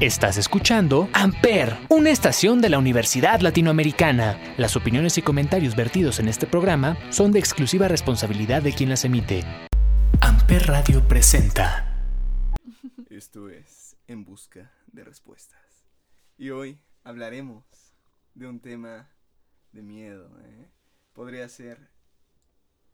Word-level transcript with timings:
Estás 0.00 0.38
escuchando 0.38 1.10
Amper, 1.12 1.76
una 1.90 2.08
estación 2.08 2.62
de 2.62 2.70
la 2.70 2.78
Universidad 2.78 3.40
Latinoamericana. 3.40 4.40
Las 4.56 4.74
opiniones 4.74 5.18
y 5.18 5.22
comentarios 5.22 5.76
vertidos 5.76 6.20
en 6.20 6.28
este 6.28 6.46
programa 6.46 6.96
son 7.12 7.32
de 7.32 7.38
exclusiva 7.38 7.86
responsabilidad 7.86 8.62
de 8.62 8.72
quien 8.72 8.88
las 8.88 9.04
emite. 9.04 9.44
Amper 10.22 10.68
Radio 10.68 11.06
presenta. 11.06 12.02
Esto 13.10 13.50
es 13.50 13.94
En 14.06 14.24
Busca 14.24 14.72
de 14.86 15.04
Respuestas. 15.04 15.84
Y 16.38 16.48
hoy 16.48 16.80
hablaremos 17.04 17.62
de 18.34 18.46
un 18.46 18.58
tema 18.58 19.10
de 19.72 19.82
miedo. 19.82 20.30
¿eh? 20.42 20.70
Podría 21.12 21.46
ser 21.50 21.90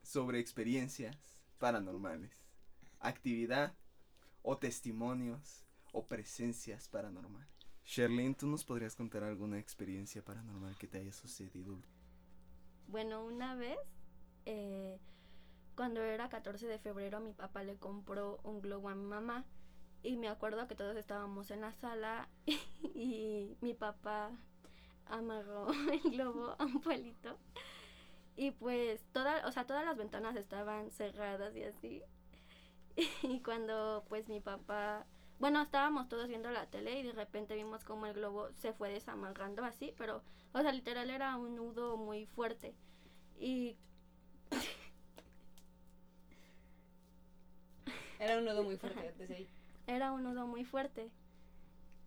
sobre 0.02 0.40
experiencias 0.40 1.16
paranormales, 1.60 2.32
actividad 2.98 3.74
o 4.42 4.58
testimonios 4.58 5.65
o 5.96 6.06
presencias 6.06 6.88
paranormales. 6.88 7.48
Sherlyn, 7.82 8.34
¿tú 8.34 8.46
nos 8.46 8.64
podrías 8.64 8.94
contar 8.94 9.24
alguna 9.24 9.58
experiencia 9.58 10.22
paranormal 10.22 10.76
que 10.76 10.86
te 10.86 10.98
haya 10.98 11.12
sucedido? 11.12 11.78
Bueno, 12.86 13.24
una 13.24 13.54
vez, 13.54 13.78
eh, 14.44 14.98
cuando 15.74 16.02
era 16.02 16.28
14 16.28 16.66
de 16.66 16.78
febrero, 16.78 17.20
mi 17.20 17.32
papá 17.32 17.62
le 17.62 17.76
compró 17.76 18.40
un 18.44 18.60
globo 18.60 18.90
a 18.90 18.94
mi 18.94 19.06
mamá. 19.06 19.46
Y 20.02 20.18
me 20.18 20.28
acuerdo 20.28 20.68
que 20.68 20.74
todos 20.74 20.96
estábamos 20.98 21.50
en 21.50 21.62
la 21.62 21.72
sala 21.72 22.28
y 22.94 23.56
mi 23.62 23.72
papá 23.72 24.32
amarró 25.06 25.68
el 25.92 26.10
globo 26.10 26.56
a 26.58 26.64
un 26.66 26.82
palito. 26.82 27.38
Y 28.36 28.50
pues 28.50 29.02
toda, 29.12 29.46
o 29.46 29.52
sea, 29.52 29.66
todas 29.66 29.86
las 29.86 29.96
ventanas 29.96 30.36
estaban 30.36 30.90
cerradas 30.90 31.56
y 31.56 31.64
así. 31.64 32.02
Y 33.22 33.40
cuando 33.40 34.04
pues 34.08 34.28
mi 34.28 34.40
papá 34.40 35.06
bueno, 35.38 35.62
estábamos 35.62 36.08
todos 36.08 36.28
viendo 36.28 36.50
la 36.50 36.66
tele 36.66 36.98
y 36.98 37.02
de 37.02 37.12
repente 37.12 37.54
vimos 37.54 37.84
como 37.84 38.06
el 38.06 38.14
globo 38.14 38.48
se 38.54 38.72
fue 38.72 38.90
desamarrando 38.90 39.64
así, 39.64 39.92
pero, 39.98 40.22
o 40.52 40.62
sea, 40.62 40.72
literal 40.72 41.10
era 41.10 41.36
un 41.36 41.56
nudo 41.56 41.96
muy 41.96 42.26
fuerte. 42.26 42.74
Y... 43.38 43.76
Era 48.18 48.38
un 48.38 48.46
nudo 48.46 48.62
muy 48.62 48.78
fuerte 48.78 49.14
desde 49.18 49.34
ahí. 49.34 49.48
Era 49.86 50.12
un 50.12 50.22
nudo 50.22 50.46
muy 50.46 50.64
fuerte. 50.64 51.10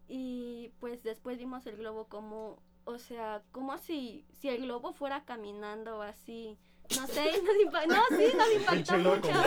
Y 0.08 0.72
pues 0.80 1.04
después 1.04 1.38
vimos 1.38 1.68
el 1.68 1.78
globo 1.78 2.06
como, 2.06 2.64
o 2.86 2.98
sea, 2.98 3.44
como 3.52 3.78
si, 3.78 4.26
si 4.40 4.50
el 4.50 4.64
globo 4.64 4.92
fuera 4.92 5.24
caminando 5.24 6.02
así 6.02 6.58
no 6.96 7.06
sé, 7.08 7.42
nos 7.44 7.56
impactó. 7.62 7.94
No, 7.94 8.04
sí, 8.10 8.34
nos 8.36 8.52
impactó 8.56 8.98
mucho. 8.98 9.30
bueno, 9.30 9.46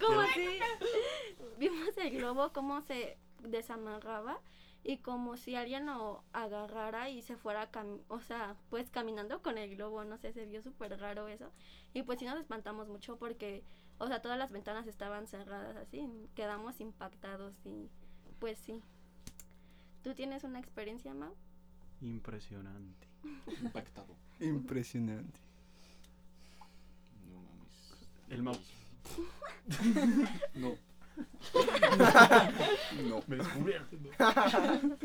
como 0.00 0.22
si 0.28 0.48
vimos 1.58 1.96
el 1.98 2.10
globo, 2.10 2.52
cómo 2.52 2.80
se 2.82 3.16
desamarraba 3.42 4.40
y 4.82 4.98
como 4.98 5.36
si 5.36 5.54
alguien 5.56 5.86
lo 5.86 6.22
agarrara 6.32 7.10
y 7.10 7.22
se 7.22 7.36
fuera, 7.36 7.70
o 8.08 8.20
sea, 8.20 8.56
pues 8.70 8.90
caminando 8.90 9.42
con 9.42 9.58
el 9.58 9.76
globo, 9.76 10.04
no 10.04 10.16
sé, 10.16 10.32
se 10.32 10.46
vio 10.46 10.62
súper 10.62 10.98
raro 10.98 11.28
eso. 11.28 11.52
Y 11.92 12.02
pues 12.02 12.18
sí 12.18 12.24
nos 12.24 12.38
espantamos 12.38 12.88
mucho 12.88 13.16
porque, 13.16 13.62
o 13.98 14.06
sea, 14.06 14.22
todas 14.22 14.38
las 14.38 14.52
ventanas 14.52 14.86
estaban 14.86 15.26
cerradas 15.26 15.76
así, 15.76 16.08
quedamos 16.34 16.80
impactados 16.80 17.54
y 17.66 17.90
pues 18.38 18.58
sí. 18.58 18.80
¿Tú 20.02 20.14
tienes 20.14 20.44
una 20.44 20.58
experiencia, 20.58 21.12
Mau? 21.12 21.34
Impresionante. 22.00 23.06
Impactado. 23.60 24.16
Impresionante. 24.40 25.38
No 27.28 27.42
mames. 27.42 28.08
El 28.30 28.42
mouse. 28.42 28.79
No. 30.54 30.74
no. 33.08 33.22
Me 33.26 33.36
descubrieron. 33.36 33.86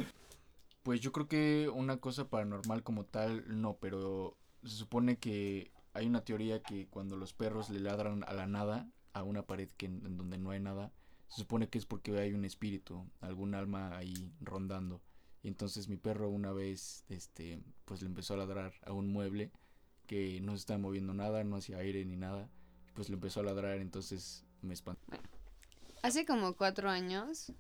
Pues 0.83 1.02
yo 1.02 1.11
creo 1.11 1.27
que 1.27 1.67
una 1.73 1.97
cosa 1.97 2.30
paranormal 2.30 2.83
como 2.83 3.05
tal, 3.05 3.43
no, 3.59 3.77
pero 3.77 4.37
se 4.64 4.75
supone 4.75 5.17
que 5.17 5.71
hay 5.93 6.05
una 6.05 6.23
teoría 6.23 6.61
que 6.61 6.86
cuando 6.89 7.17
los 7.17 7.33
perros 7.33 7.71
le 7.71 7.80
ladran 7.80 8.23
a 8.27 8.33
la 8.33 8.45
nada, 8.45 8.87
a 9.14 9.23
una 9.23 9.48
pared 9.48 9.67
que 9.77 9.87
en 9.87 10.15
donde 10.15 10.37
no 10.37 10.52
hay 10.52 10.59
nada, 10.59 10.93
se 11.27 11.42
supone 11.42 11.70
que 11.70 11.80
es 11.80 11.87
porque 11.87 12.15
hay 12.20 12.33
un 12.33 12.45
espíritu, 12.45 13.09
algún 13.20 13.55
alma 13.55 13.98
ahí 13.98 14.31
rondando. 14.42 15.02
Y 15.42 15.48
entonces 15.48 15.87
mi 15.89 15.98
perro 15.98 16.30
una 16.30 16.52
vez, 16.52 17.04
este, 17.09 17.59
pues 17.86 18.02
le 18.02 18.08
empezó 18.08 18.36
a 18.36 18.37
ladrar 18.37 18.73
a 18.86 18.93
un 18.93 19.11
mueble 19.11 19.52
que 20.05 20.39
no 20.42 20.52
se 20.52 20.59
estaba 20.59 20.77
moviendo 20.80 21.14
nada, 21.14 21.43
no 21.43 21.55
hacía 21.55 21.77
aire 21.77 22.05
ni 22.05 22.15
nada. 22.15 22.49
Pues 22.93 23.09
le 23.09 23.15
empezó 23.15 23.39
a 23.39 23.43
ladrar, 23.43 23.80
entonces 23.80 24.45
me. 24.65 24.76
Bueno, 25.08 25.23
hace 26.03 26.26
como 26.26 26.55
cuatro 26.55 26.89
años, 26.89 27.52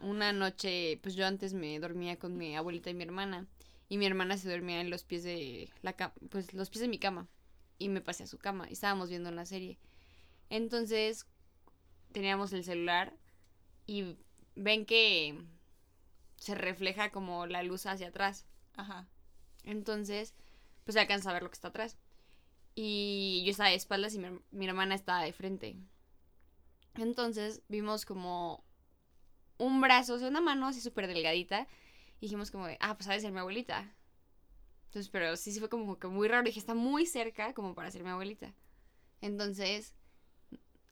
una 0.00 0.32
noche, 0.32 0.98
pues 1.02 1.14
yo 1.14 1.26
antes 1.26 1.54
me 1.54 1.78
dormía 1.78 2.18
con 2.18 2.36
mi 2.36 2.56
abuelita 2.56 2.90
y 2.90 2.94
mi 2.94 3.04
hermana. 3.04 3.46
Y 3.88 3.98
mi 3.98 4.06
hermana 4.06 4.36
se 4.36 4.50
dormía 4.50 4.80
en 4.80 4.90
los 4.90 5.04
pies 5.04 5.22
de 5.22 5.70
la 5.82 5.92
cama, 5.92 6.12
pues 6.30 6.52
los 6.54 6.70
pies 6.70 6.80
de 6.80 6.88
mi 6.88 6.98
cama. 6.98 7.28
Y 7.78 7.88
me 7.88 8.00
pasé 8.00 8.24
a 8.24 8.26
su 8.26 8.38
cama 8.38 8.68
y 8.68 8.72
estábamos 8.72 9.10
viendo 9.10 9.28
una 9.28 9.46
serie. 9.46 9.78
Entonces, 10.50 11.26
teníamos 12.12 12.52
el 12.52 12.64
celular 12.64 13.14
y 13.86 14.16
ven 14.56 14.86
que 14.86 15.38
se 16.36 16.54
refleja 16.54 17.10
como 17.10 17.46
la 17.46 17.62
luz 17.62 17.86
hacia 17.86 18.08
atrás. 18.08 18.46
Ajá. 18.74 19.06
Entonces, 19.64 20.34
pues 20.84 20.94
se 20.94 21.00
alcanza 21.00 21.30
a 21.30 21.32
ver 21.34 21.42
lo 21.42 21.50
que 21.50 21.54
está 21.54 21.68
atrás. 21.68 21.96
Y 22.74 23.42
yo 23.44 23.50
estaba 23.50 23.70
de 23.70 23.76
espaldas 23.76 24.14
y 24.14 24.18
mi, 24.18 24.66
hermana 24.66 24.94
estaba 24.94 25.22
de 25.22 25.32
frente. 25.32 25.76
Entonces 26.98 27.62
vimos 27.68 28.04
como 28.04 28.64
un 29.58 29.80
brazo, 29.80 30.14
o 30.14 30.18
sea, 30.18 30.28
una 30.28 30.40
mano 30.40 30.66
así 30.66 30.80
súper 30.80 31.06
delgadita. 31.06 31.66
Y 32.18 32.26
dijimos 32.26 32.50
como 32.50 32.66
de, 32.66 32.78
ah, 32.80 32.96
pues 32.96 33.08
ha 33.08 33.12
de 33.12 33.20
ser 33.20 33.32
mi 33.32 33.38
abuelita. 33.38 33.92
Entonces, 34.86 35.10
pero 35.10 35.36
sí, 35.36 35.52
sí 35.52 35.60
fue 35.60 35.68
como 35.68 35.98
que 35.98 36.08
muy 36.08 36.28
raro. 36.28 36.44
Dije, 36.44 36.58
está 36.58 36.74
muy 36.74 37.06
cerca 37.06 37.52
como 37.54 37.74
para 37.74 37.90
ser 37.90 38.02
mi 38.02 38.10
abuelita. 38.10 38.54
Entonces, 39.20 39.94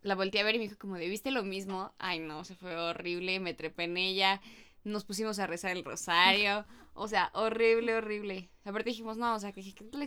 la 0.03 0.15
volteé 0.15 0.41
a 0.41 0.45
ver 0.45 0.57
y 0.57 0.59
me 0.59 0.65
dijo 0.65 0.79
como 0.79 0.97
de, 0.97 1.09
¿viste 1.09 1.31
lo 1.31 1.43
mismo? 1.43 1.95
Ay, 1.99 2.19
no, 2.19 2.45
se 2.45 2.55
fue 2.55 2.77
horrible, 2.77 3.41
me 3.41 3.55
trepé 3.55 3.85
en 3.85 3.97
ella 3.97 4.41
nos 4.85 5.05
pusimos 5.05 5.39
a 5.39 5.47
rezar 5.47 5.73
el 5.73 5.85
rosario. 5.85 6.65
O 6.97 7.09
sea, 7.09 7.33
horrible, 7.35 7.93
horrible. 7.97 8.53
Aparte 8.65 8.91
dijimos, 8.91 9.17
no, 9.17 9.35
o 9.35 9.39
sea, 9.41 9.51
que 9.51 9.61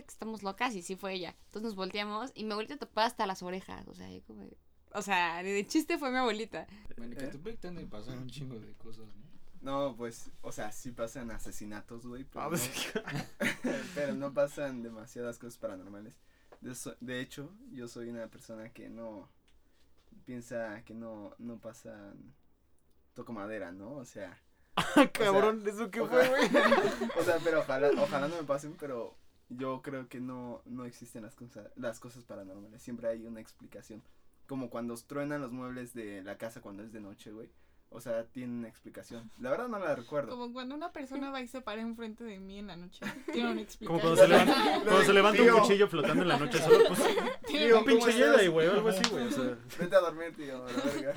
estamos 0.06 0.42
locas 0.42 0.74
y 0.74 0.80
sí 0.80 0.96
fue 0.96 1.12
ella. 1.12 1.36
Entonces 1.44 1.64
nos 1.64 1.74
volteamos 1.74 2.32
y 2.34 2.44
mi 2.44 2.52
abuelita 2.52 2.78
topaba 2.78 3.06
hasta 3.06 3.26
las 3.26 3.42
orejas. 3.42 3.86
O 3.88 3.94
sea, 3.94 4.10
yo 4.10 4.22
como. 4.24 4.48
O 4.94 5.02
sea, 5.02 5.42
ni 5.42 5.50
de 5.50 5.66
chiste 5.66 5.98
fue 5.98 6.10
mi 6.10 6.16
abuelita. 6.16 6.66
Bueno, 6.96 7.16
que 7.16 7.26
tu 7.28 7.38
te 7.38 7.86
pasar 7.86 8.18
un 8.18 8.28
chingo 8.28 8.58
de 8.58 8.72
cosas, 8.74 9.06
¿no? 9.06 9.28
No, 9.60 9.96
pues, 9.96 10.30
o 10.40 10.52
sea, 10.52 10.70
sí 10.70 10.92
pasan 10.92 11.30
asesinatos, 11.30 12.06
güey. 12.06 12.24
Pero, 12.24 12.44
ah, 12.44 12.48
pues 12.48 12.70
no, 12.94 13.02
pero 13.94 14.14
no 14.14 14.32
pasan 14.32 14.82
demasiadas 14.82 15.38
cosas 15.38 15.58
paranormales. 15.58 16.18
De, 16.60 16.74
de, 17.00 17.20
hecho, 17.20 17.52
yo 17.72 17.88
soy 17.88 18.08
una 18.08 18.28
persona 18.28 18.72
que 18.72 18.88
no 18.88 19.28
piensa 20.24 20.82
que 20.84 20.94
no, 20.94 21.34
no 21.38 21.58
pasan 21.58 22.34
toco 23.14 23.32
madera, 23.32 23.72
¿no? 23.72 23.92
O 23.94 24.04
sea, 24.04 24.40
Cabrón, 25.12 25.64
¿eso 25.66 25.90
qué 25.90 26.04
fue, 26.04 26.28
güey? 26.28 26.44
o 27.18 27.22
sea, 27.24 27.38
pero 27.42 27.60
ojalá, 27.60 27.90
ojalá 27.98 28.28
no 28.28 28.36
me 28.36 28.44
pasen, 28.44 28.76
pero 28.78 29.16
yo 29.48 29.82
creo 29.82 30.08
que 30.08 30.20
no, 30.20 30.62
no 30.66 30.84
existen 30.84 31.22
las 31.22 31.34
cosas, 31.34 31.70
las 31.76 32.00
cosas 32.00 32.24
paranormales. 32.24 32.82
Siempre 32.82 33.08
hay 33.08 33.26
una 33.26 33.40
explicación. 33.40 34.02
Como 34.48 34.70
cuando 34.70 34.96
truenan 34.96 35.42
los 35.42 35.52
muebles 35.52 35.92
de 35.92 36.22
la 36.22 36.38
casa 36.38 36.62
cuando 36.62 36.82
es 36.82 36.90
de 36.90 37.00
noche, 37.00 37.30
güey. 37.30 37.50
O 37.90 38.00
sea, 38.00 38.24
tiene 38.24 38.52
una 38.52 38.68
explicación. 38.68 39.30
La 39.38 39.50
verdad 39.50 39.68
no 39.68 39.78
la 39.78 39.94
recuerdo. 39.94 40.30
Como 40.30 40.52
cuando 40.52 40.74
una 40.74 40.90
persona 40.90 41.30
va 41.30 41.40
y 41.42 41.48
se 41.48 41.60
para 41.60 41.82
enfrente 41.82 42.24
de 42.24 42.38
mí 42.38 42.58
en 42.58 42.66
la 42.66 42.76
noche. 42.76 43.04
Tiene 43.32 43.52
una 43.52 43.60
explicación. 43.60 44.00
Como 44.00 44.00
cuando 44.00 44.16
se 44.16 44.28
levanta, 44.28 44.80
cuando 44.84 45.02
se 45.02 45.12
levanta 45.12 45.42
un 45.42 45.60
cuchillo 45.60 45.88
flotando 45.88 46.22
en 46.22 46.28
la 46.28 46.38
noche 46.38 46.58
solo, 46.58 46.84
pues. 46.88 47.00
Tiene 47.46 47.74
un 47.74 47.84
pinche 47.84 48.12
Jedi, 48.12 48.48
güey, 48.48 48.68
algo 48.68 48.88
así, 48.88 49.08
güey. 49.10 49.26
O 49.26 49.30
sea. 49.30 49.58
Vete 49.78 49.96
a 49.96 50.00
dormir, 50.00 50.34
tío, 50.34 50.66
la 50.66 50.82
verga. 50.82 51.14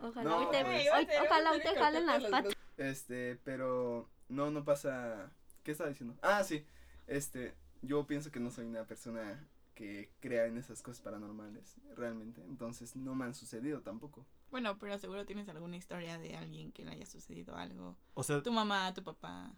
Ojalá 0.00 0.30
no, 0.30 0.38
hoy 0.38 0.46
te, 0.50 0.64
pues, 0.64 0.86
ojalá 1.24 1.50
hoy 1.52 1.60
te 1.60 1.74
jalen 1.76 2.06
las 2.06 2.24
patas. 2.24 2.54
Este, 2.76 3.38
pero 3.44 4.08
no, 4.28 4.50
no 4.50 4.64
pasa. 4.64 5.30
¿Qué 5.64 5.72
estaba 5.72 5.90
diciendo? 5.90 6.16
Ah, 6.22 6.42
sí. 6.44 6.64
Este, 7.06 7.54
yo 7.80 8.06
pienso 8.06 8.30
que 8.30 8.40
no 8.40 8.50
soy 8.50 8.66
una 8.66 8.84
persona 8.84 9.48
que 9.82 10.12
crea 10.20 10.46
en 10.46 10.58
esas 10.58 10.80
cosas 10.80 11.00
paranormales, 11.02 11.74
realmente. 11.96 12.40
Entonces 12.44 12.94
no 12.94 13.16
me 13.16 13.24
han 13.24 13.34
sucedido 13.34 13.80
tampoco. 13.80 14.24
Bueno, 14.52 14.78
pero 14.78 14.96
seguro 14.96 15.26
tienes 15.26 15.48
alguna 15.48 15.76
historia 15.76 16.18
de 16.18 16.36
alguien 16.36 16.70
que 16.70 16.84
le 16.84 16.92
haya 16.92 17.04
sucedido 17.04 17.56
algo. 17.56 17.96
O 18.14 18.22
sea, 18.22 18.40
tu 18.44 18.52
mamá, 18.52 18.94
tu 18.94 19.02
papá, 19.02 19.52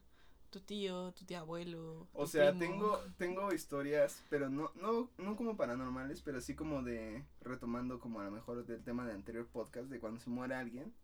tu 0.49 0.61
tío, 0.61 1.12
tu 1.12 1.26
tío 1.26 1.41
abuelo. 1.41 2.09
o 2.15 2.26
sea, 2.26 2.56
tengo 2.59 2.99
tengo 3.19 3.53
historias, 3.53 4.25
pero 4.31 4.49
no 4.49 4.73
no 4.76 5.11
no 5.19 5.37
como 5.37 5.59
paranormales, 5.59 6.23
pero 6.23 6.41
sí 6.41 6.55
como 6.55 6.82
de 6.82 7.23
retomando 7.43 8.00
como 8.00 8.21
a 8.21 8.25
lo 8.25 8.31
mejor 8.31 8.65
del 8.65 8.82
tema 8.82 9.05
del 9.05 9.17
anterior 9.17 9.47
podcast 9.47 9.91
de 9.91 10.00
cuando 10.00 10.21
se 10.21 10.31
muere 10.31 10.55
alguien 10.55 10.94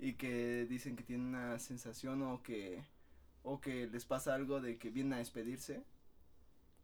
y 0.00 0.14
que 0.14 0.66
dicen 0.66 0.96
que 0.96 1.04
tienen 1.04 1.26
una 1.28 1.60
sensación 1.60 2.20
o 2.22 2.42
que 2.42 2.82
o 3.44 3.60
que 3.60 3.86
les 3.86 4.04
pasa 4.06 4.34
algo 4.34 4.60
de 4.60 4.76
que 4.76 4.90
vienen 4.90 5.12
a 5.12 5.18
despedirse 5.18 5.84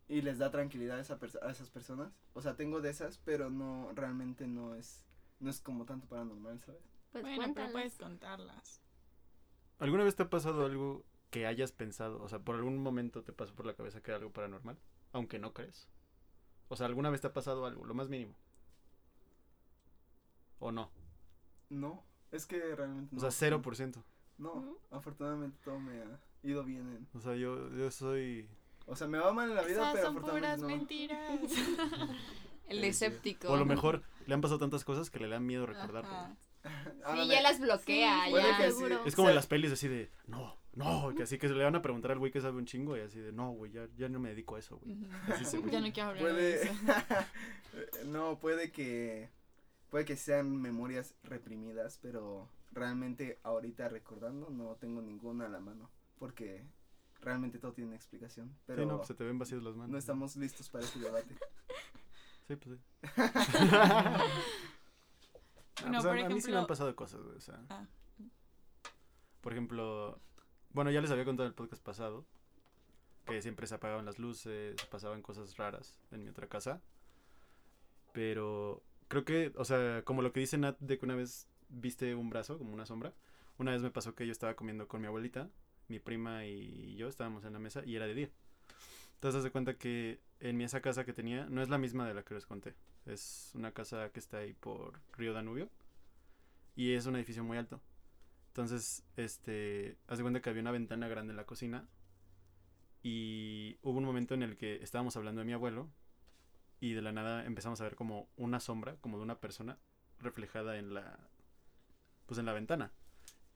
y 0.08 0.22
les 0.22 0.38
da 0.38 0.50
tranquilidad 0.50 0.98
a, 0.98 1.00
esa 1.00 1.18
a 1.42 1.50
esas 1.50 1.70
personas. 1.70 2.12
O 2.34 2.42
sea, 2.42 2.56
tengo 2.56 2.80
de 2.80 2.90
esas, 2.90 3.18
pero 3.18 3.50
no 3.50 3.90
realmente 3.94 4.46
no 4.46 4.74
es 4.74 5.04
no 5.40 5.50
es 5.50 5.60
como 5.60 5.84
tanto 5.84 6.06
paranormal, 6.06 6.60
¿sabes? 6.60 6.80
Pues 7.10 7.24
bueno, 7.24 7.52
pero 7.54 7.72
puedes 7.72 7.98
contarlas. 7.98 8.80
¿Alguna 9.78 10.04
vez 10.04 10.14
te 10.14 10.22
ha 10.22 10.30
pasado 10.30 10.64
algo 10.64 11.04
que 11.30 11.46
hayas 11.46 11.72
pensado? 11.72 12.22
O 12.22 12.28
sea, 12.28 12.38
por 12.38 12.54
algún 12.54 12.78
momento 12.78 13.22
te 13.22 13.32
pasó 13.32 13.54
por 13.54 13.66
la 13.66 13.74
cabeza 13.74 14.00
que 14.00 14.12
era 14.12 14.18
algo 14.18 14.32
paranormal, 14.32 14.78
aunque 15.12 15.38
no 15.38 15.52
crees. 15.52 15.88
O 16.68 16.76
sea, 16.76 16.86
¿alguna 16.86 17.10
vez 17.10 17.20
te 17.20 17.26
ha 17.26 17.32
pasado 17.32 17.66
algo, 17.66 17.84
lo 17.84 17.92
más 17.92 18.08
mínimo? 18.08 18.34
¿O 20.60 20.70
no? 20.70 20.90
No, 21.68 22.04
es 22.30 22.46
que 22.46 22.74
realmente 22.76 23.14
no. 23.14 23.26
O 23.26 23.30
sea, 23.30 23.50
0%. 23.50 24.02
No, 24.38 24.78
afortunadamente 24.90 25.58
todo 25.64 25.78
me 25.80 26.00
ha 26.00 26.20
ido 26.42 26.64
bien. 26.64 26.88
En... 26.88 27.08
O 27.18 27.20
sea, 27.20 27.34
yo, 27.34 27.68
yo 27.70 27.90
soy... 27.90 28.48
O 28.86 28.96
sea, 28.96 29.06
me 29.06 29.18
va 29.18 29.32
mal 29.32 29.50
en 29.50 29.56
la 29.56 29.62
vida, 29.62 29.90
pero 29.92 30.06
son 30.06 30.22
puras 30.22 30.60
mentiras. 30.60 31.40
El 32.68 32.84
escéptico. 32.84 33.48
O 33.48 33.54
a 33.54 33.58
lo 33.58 33.66
mejor 33.66 34.02
le 34.26 34.34
han 34.34 34.40
pasado 34.40 34.58
tantas 34.58 34.84
cosas 34.84 35.10
que 35.10 35.18
le 35.18 35.28
dan 35.28 35.46
miedo 35.46 35.66
recordar. 35.66 36.04
Sí, 36.64 37.26
ya 37.26 37.42
las 37.42 37.58
bloquea, 37.58 38.30
ya. 38.30 38.66
Es 39.04 39.16
como 39.16 39.28
en 39.28 39.34
las 39.34 39.48
pelis 39.48 39.72
así 39.72 39.88
de, 39.88 40.12
no, 40.28 40.56
no, 40.74 41.12
que 41.14 41.24
así 41.24 41.36
que 41.36 41.48
se 41.48 41.54
le 41.54 41.64
van 41.64 41.74
a 41.74 41.82
preguntar 41.82 42.12
al 42.12 42.18
güey 42.18 42.30
que 42.30 42.40
sabe 42.40 42.56
un 42.56 42.66
chingo 42.66 42.96
y 42.96 43.00
así 43.00 43.18
de, 43.18 43.32
no, 43.32 43.50
güey, 43.50 43.72
ya, 43.72 43.88
ya 43.96 44.08
no 44.08 44.20
me 44.20 44.28
dedico 44.28 44.54
a 44.54 44.60
eso, 44.60 44.78
güey. 44.78 44.96
Ya 45.72 45.80
no 45.80 45.92
quiero 45.92 46.10
hablar 46.10 46.22
puede... 46.22 46.42
de 46.42 46.62
eso. 46.62 46.72
no, 48.06 48.38
puede 48.38 48.70
que, 48.70 49.28
puede 49.90 50.04
que 50.04 50.14
sean 50.14 50.56
memorias 50.56 51.16
reprimidas, 51.24 51.98
pero 52.00 52.48
realmente 52.70 53.38
ahorita 53.42 53.88
recordando 53.88 54.48
no 54.50 54.76
tengo 54.76 55.02
ninguna 55.02 55.46
a 55.46 55.48
la 55.48 55.60
mano, 55.60 55.90
porque 56.18 56.64
realmente 57.22 57.58
todo 57.58 57.72
tiene 57.72 57.94
explicación. 57.94 58.54
Pero 58.66 58.82
sí, 58.82 58.88
no, 58.88 58.96
pues 58.98 59.08
se 59.08 59.14
te 59.14 59.24
ven 59.24 59.38
vacías 59.38 59.62
las 59.62 59.74
manos. 59.74 59.90
No 59.90 59.98
estamos 59.98 60.36
listos 60.36 60.68
para 60.68 60.84
ese 60.84 60.98
debate. 60.98 61.34
sí, 62.48 62.56
pues 62.56 62.78
sí. 62.78 62.84
no, 65.86 66.02
pues 66.02 66.04
a, 66.04 66.28
mí 66.28 66.40
sí 66.40 66.50
me 66.50 66.58
han 66.58 66.66
pasado 66.66 66.94
cosas, 66.94 67.22
güey, 67.22 67.36
o 67.36 67.40
sea. 67.40 67.58
Ah. 67.70 67.86
Por 69.40 69.52
ejemplo, 69.52 70.20
bueno, 70.70 70.90
ya 70.90 71.00
les 71.00 71.10
había 71.10 71.24
contado 71.24 71.46
en 71.46 71.50
el 71.50 71.54
podcast 71.54 71.82
pasado 71.82 72.26
que 73.24 73.40
siempre 73.40 73.66
se 73.66 73.76
apagaban 73.76 74.04
las 74.04 74.18
luces, 74.18 74.74
pasaban 74.90 75.22
cosas 75.22 75.56
raras 75.56 75.98
en 76.10 76.24
mi 76.24 76.30
otra 76.30 76.48
casa. 76.48 76.82
Pero 78.12 78.82
creo 79.08 79.24
que, 79.24 79.52
o 79.56 79.64
sea, 79.64 80.02
como 80.04 80.22
lo 80.22 80.32
que 80.32 80.40
dice 80.40 80.58
Nat 80.58 80.78
de 80.80 80.98
que 80.98 81.04
una 81.04 81.14
vez 81.14 81.48
viste 81.68 82.14
un 82.14 82.30
brazo, 82.30 82.58
como 82.58 82.74
una 82.74 82.86
sombra. 82.86 83.14
Una 83.58 83.72
vez 83.72 83.82
me 83.82 83.90
pasó 83.90 84.14
que 84.14 84.26
yo 84.26 84.32
estaba 84.32 84.54
comiendo 84.54 84.88
con 84.88 85.00
mi 85.00 85.06
abuelita, 85.06 85.50
mi 85.92 86.00
prima 86.00 86.46
y 86.46 86.96
yo 86.96 87.08
estábamos 87.08 87.44
en 87.44 87.52
la 87.52 87.58
mesa 87.58 87.82
y 87.84 87.96
era 87.96 88.06
de 88.06 88.14
día. 88.14 88.30
Entonces, 89.14 89.42
se 89.42 89.50
cuenta 89.50 89.74
que 89.74 90.20
en 90.40 90.60
esa 90.62 90.80
casa 90.80 91.04
que 91.04 91.12
tenía 91.12 91.46
no 91.46 91.62
es 91.62 91.68
la 91.68 91.78
misma 91.78 92.08
de 92.08 92.14
la 92.14 92.24
que 92.24 92.34
les 92.34 92.46
conté. 92.46 92.74
Es 93.06 93.52
una 93.54 93.72
casa 93.72 94.10
que 94.10 94.18
está 94.18 94.38
ahí 94.38 94.54
por 94.54 95.00
Río 95.12 95.32
Danubio 95.32 95.68
y 96.74 96.94
es 96.94 97.06
un 97.06 97.16
edificio 97.16 97.44
muy 97.44 97.58
alto. 97.58 97.80
Entonces, 98.48 99.04
este, 99.16 99.96
hace 100.08 100.22
cuenta 100.22 100.40
que 100.40 100.50
había 100.50 100.62
una 100.62 100.72
ventana 100.72 101.08
grande 101.08 101.32
en 101.32 101.36
la 101.36 101.46
cocina 101.46 101.86
y 103.02 103.76
hubo 103.82 103.98
un 103.98 104.04
momento 104.04 104.34
en 104.34 104.42
el 104.42 104.56
que 104.56 104.82
estábamos 104.82 105.16
hablando 105.16 105.40
de 105.40 105.44
mi 105.44 105.52
abuelo 105.52 105.88
y 106.80 106.94
de 106.94 107.02
la 107.02 107.12
nada 107.12 107.44
empezamos 107.44 107.80
a 107.80 107.84
ver 107.84 107.96
como 107.96 108.28
una 108.36 108.60
sombra, 108.60 108.96
como 109.00 109.18
de 109.18 109.24
una 109.24 109.40
persona 109.40 109.78
reflejada 110.20 110.78
en 110.78 110.94
la 110.94 111.18
pues 112.26 112.38
en 112.38 112.46
la 112.46 112.52
ventana. 112.52 112.92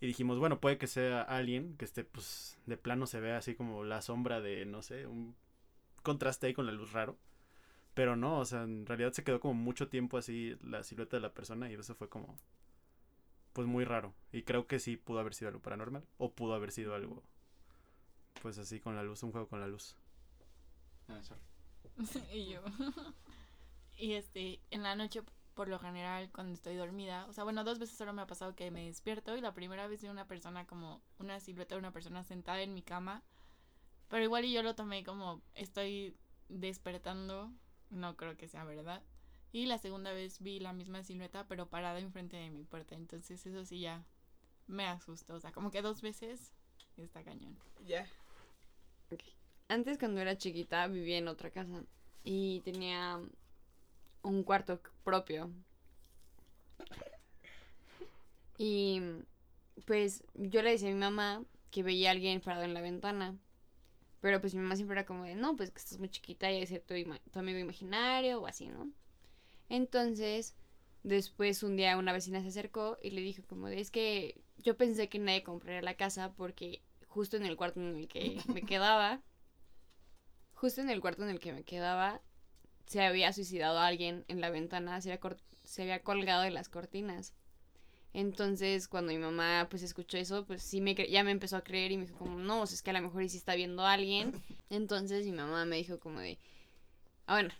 Y 0.01 0.07
dijimos, 0.07 0.39
bueno, 0.39 0.61
puede 0.61 0.79
que 0.79 0.87
sea 0.87 1.23
alguien 1.23 1.77
que 1.77 1.85
esté 1.85 2.05
pues 2.05 2.59
de 2.67 2.77
plano 2.77 3.07
se 3.07 3.21
vea 3.21 3.39
así 3.39 3.55
como 3.55 3.85
la 3.85 4.03
sombra 4.03 4.41
de 4.41 4.67
no 4.67 4.83
sé, 4.83 5.07
un 5.07 5.35
contraste 6.03 6.47
ahí 6.49 6.55
con 6.55 6.67
la 6.67 6.73
luz 6.73 6.93
raro. 6.93 7.17
Pero 7.95 8.15
no, 8.15 8.39
o 8.39 8.45
sea, 8.45 8.65
en 8.65 8.85
realidad 8.85 9.13
se 9.13 9.25
quedó 9.25 9.41
como 9.41 9.55
mucho 9.55 9.89
tiempo 9.89 10.19
así 10.19 10.57
la 10.63 10.83
silueta 10.83 11.17
de 11.17 11.23
la 11.23 11.33
persona 11.33 11.71
y 11.71 11.75
eso 11.75 11.95
fue 11.95 12.09
como 12.11 12.37
pues 13.57 13.67
muy 13.67 13.87
raro. 13.87 14.13
Y 14.33 14.43
creo 14.43 14.67
que 14.67 14.79
sí 14.79 14.99
pudo 14.99 15.19
haber 15.19 15.33
sido 15.33 15.49
algo 15.49 15.63
paranormal. 15.63 16.05
O 16.19 16.31
pudo 16.33 16.53
haber 16.53 16.73
sido 16.73 16.95
algo, 16.95 17.23
pues 18.43 18.59
así 18.59 18.81
con 18.81 18.97
la 18.97 19.03
luz, 19.03 19.23
un 19.23 19.33
juego 19.33 19.49
con 19.49 19.61
la 19.61 19.67
luz. 19.67 19.97
Ah, 21.09 21.21
y 22.35 22.51
yo. 22.51 22.61
y 23.97 24.13
este, 24.13 24.61
en 24.71 24.83
la 24.83 24.95
noche, 24.95 25.23
por 25.57 25.69
lo 25.69 25.79
general, 25.79 26.31
cuando 26.31 26.53
estoy 26.53 26.77
dormida, 26.77 27.27
o 27.29 27.33
sea, 27.33 27.43
bueno, 27.43 27.65
dos 27.65 27.79
veces 27.79 27.97
solo 27.97 28.13
me 28.13 28.21
ha 28.21 28.27
pasado 28.27 28.55
que 28.55 28.71
me 28.71 28.85
despierto 28.85 29.37
y 29.39 29.41
la 29.41 29.55
primera 29.55 29.87
vez 29.89 30.03
de 30.03 30.11
una 30.11 30.29
persona 30.29 30.67
como 30.67 31.03
una 31.19 31.41
silueta 31.41 31.75
de 31.75 31.79
una 31.79 31.93
persona 31.93 32.23
sentada 32.25 32.61
en 32.61 32.75
mi 32.75 32.83
cama. 32.83 33.25
Pero 34.09 34.23
igual 34.23 34.45
y 34.45 34.53
yo 34.53 34.63
lo 34.63 34.75
tomé 34.75 35.03
como 35.03 35.41
estoy 35.55 36.15
despertando. 36.51 37.51
No 37.89 38.17
creo 38.19 38.37
que 38.37 38.49
sea 38.49 38.65
verdad. 38.65 39.03
Y 39.51 39.65
la 39.65 39.79
segunda 39.79 40.13
vez 40.13 40.41
vi 40.41 40.61
la 40.61 40.75
misma 40.75 41.03
silueta, 41.03 41.49
pero 41.49 41.71
parada 41.71 42.01
enfrente 42.01 42.37
de 42.37 42.51
mi 42.51 42.63
puerta. 42.63 42.95
Entonces 42.95 43.45
eso 43.47 43.65
sí 43.65 43.81
ya 43.81 44.05
me 44.67 44.87
asustó. 44.87 45.37
O 45.37 45.41
sea, 45.41 45.53
como 45.53 45.71
que 45.71 45.81
dos 45.81 46.03
veces 46.03 46.53
está 46.99 47.25
cañón. 47.25 47.57
Ya. 47.87 48.07
Antes 49.69 49.97
cuando 49.97 50.21
era 50.21 50.37
chiquita 50.37 50.87
vivía 50.87 51.17
en 51.17 51.29
otra 51.29 51.51
casa 51.51 51.83
y 52.25 52.61
tenía 52.61 53.19
un 54.29 54.43
cuarto 54.43 54.81
propio. 55.05 55.51
Y 58.59 59.01
pues 59.85 60.25
yo 60.35 60.63
le 60.63 60.71
decía 60.71 60.89
a 60.89 60.93
mi 60.93 60.99
mamá 60.99 61.45
que 61.71 61.83
veía 61.83 62.09
a 62.09 62.13
alguien 62.13 62.41
parado 62.41 62.65
en 62.65 62.75
la 62.75 62.81
ventana. 62.81 63.37
Pero 64.21 64.41
pues 64.41 64.55
mi 64.55 64.61
mamá 64.63 64.77
siempre 64.77 64.99
era 64.99 65.07
como 65.07 65.25
de, 65.25 65.35
no, 65.35 65.57
pues 65.57 65.71
que 65.71 65.79
estás 65.79 65.99
muy 65.99 66.09
chiquita 66.09 66.51
y 66.51 66.63
es 66.63 66.71
tu, 66.87 66.95
tu 67.31 67.39
amigo 67.39 67.59
imaginario 67.59 68.41
o 68.41 68.47
así, 68.47 68.69
¿no? 68.69 68.91
Entonces, 69.69 70.57
después 71.03 71.63
un 71.63 71.77
día 71.77 71.97
una 71.97 72.13
vecina 72.13 72.43
se 72.43 72.49
acercó 72.49 72.99
y 73.03 73.11
le 73.11 73.21
dijo 73.21 73.43
como 73.47 73.69
de, 73.69 73.81
es 73.81 73.91
que 73.91 74.41
yo 74.59 74.77
pensé 74.77 75.09
que 75.09 75.19
nadie 75.19 75.43
compraría 75.43 75.83
la 75.83 75.95
casa 75.97 76.33
porque 76.33 76.83
justo 77.07 77.37
en 77.37 77.47
el 77.47 77.57
cuarto 77.57 77.81
en 77.81 77.97
el 77.97 78.09
que 78.09 78.41
me 78.53 78.63
quedaba, 78.63 79.23
justo 80.55 80.81
en 80.81 80.91
el 80.91 81.01
cuarto 81.01 81.23
en 81.23 81.31
el 81.31 81.39
que 81.39 81.53
me 81.53 81.63
quedaba, 81.63 82.23
se 82.87 83.03
había 83.03 83.33
suicidado 83.33 83.79
alguien 83.79 84.25
en 84.29 84.41
la 84.41 84.51
ventana, 84.51 85.01
se 85.01 85.13
había, 85.13 85.37
se 85.65 85.83
había 85.83 86.03
colgado 86.03 86.43
de 86.43 86.51
las 86.51 86.69
cortinas. 86.69 87.35
Entonces, 88.13 88.89
cuando 88.89 89.13
mi 89.13 89.19
mamá 89.19 89.67
pues 89.69 89.83
escuchó 89.83 90.17
eso, 90.17 90.47
pues 90.47 90.63
sí 90.63 90.81
me 90.81 90.95
ya 90.95 91.23
me 91.23 91.33
empezó 91.33 91.57
a 91.57 91.65
creer 91.65 91.93
y 91.93 91.99
me 91.99 92.07
dijo 92.07 92.19
como, 92.19 92.39
no, 92.39 92.65
es 92.65 92.83
que 92.83 92.91
a 92.91 92.95
lo 92.95 93.03
mejor 93.03 93.29
sí 93.29 93.37
está 93.37 93.55
viendo 93.55 93.83
a 93.83 93.93
alguien. 93.93 94.33
Entonces 94.71 95.27
mi 95.27 95.33
mamá 95.33 95.65
me 95.67 95.77
dijo 95.77 95.99
como 95.99 96.21
de, 96.21 96.39
ah, 97.27 97.35
bueno, 97.35 97.51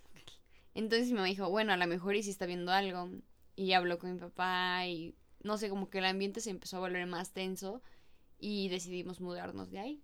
entonces 0.75 1.09
mi 1.09 1.15
mamá 1.15 1.27
dijo, 1.27 1.49
bueno, 1.49 1.73
a 1.73 1.77
lo 1.79 1.87
mejor 1.87 2.17
y 2.17 2.23
si 2.23 2.31
está 2.31 2.45
viendo 2.45 2.71
algo. 2.71 3.11
Y 3.57 3.73
habló 3.73 3.99
con 3.99 4.13
mi 4.13 4.19
papá 4.19 4.87
y 4.87 5.15
no 5.43 5.57
sé, 5.57 5.71
como 5.71 5.89
que 5.89 5.99
el 5.99 6.05
ambiente 6.05 6.41
se 6.43 6.51
empezó 6.51 6.77
a 6.77 6.81
volver 6.81 7.07
más 7.07 7.33
tenso 7.33 7.83
y 8.39 8.69
decidimos 8.69 9.21
mudarnos 9.21 9.71
de 9.71 9.79
ahí. 9.79 10.03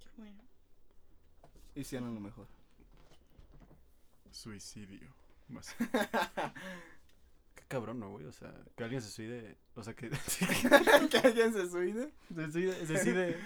Qué 0.00 0.08
bueno. 0.16 0.42
Hicieron 1.74 2.14
lo 2.14 2.20
mejor. 2.20 2.53
Suicidio. 4.34 5.14
cabrón, 7.68 8.00
¿no, 8.00 8.10
güey? 8.10 8.26
O 8.26 8.32
sea, 8.32 8.52
que 8.76 8.84
alguien 8.84 9.00
se 9.00 9.10
suicide. 9.10 9.56
O 9.74 9.82
sea, 9.82 9.94
que. 9.94 10.10
¿Que 11.10 11.18
alguien 11.18 11.52
se 11.52 11.68
suicide? 11.68 12.10
Decide. 12.28 12.72
Decide, 12.80 13.38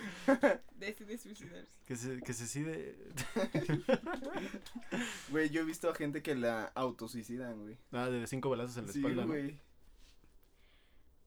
decide 0.79 1.19
suicidarse. 1.19 1.73
Que 1.87 1.97
se, 1.97 2.21
que 2.21 2.33
se 2.33 2.47
suicide. 2.47 2.97
Güey, 5.31 5.51
yo 5.51 5.61
he 5.61 5.65
visto 5.65 5.91
a 5.91 5.95
gente 5.95 6.23
que 6.23 6.35
la 6.35 6.65
autosuicidan, 6.75 7.61
güey. 7.63 7.77
Ah, 7.93 8.09
de 8.09 8.27
cinco 8.27 8.51
balazos 8.51 8.79
en 8.79 8.87
la 8.87 8.93
sí, 8.93 8.99
espalda, 8.99 9.25
güey. 9.25 9.59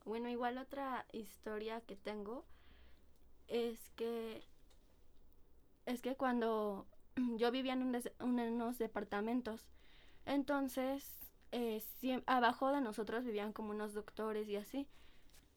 Bueno, 0.05 0.29
igual 0.29 0.57
otra 0.57 1.05
historia 1.11 1.81
que 1.81 1.95
tengo 1.95 2.45
es 3.47 3.79
que. 3.95 4.43
Es 5.85 6.01
que 6.01 6.15
cuando 6.15 6.87
yo 7.37 7.51
vivía 7.51 7.73
en, 7.73 7.83
un 7.83 8.39
unos 8.39 8.77
departamentos, 8.77 9.67
entonces 10.25 11.21
eh, 11.51 11.83
abajo 12.27 12.71
de 12.71 12.81
nosotros 12.81 13.25
vivían 13.25 13.53
como 13.53 13.71
unos 13.71 13.93
doctores 13.93 14.47
y 14.47 14.55
así. 14.55 14.87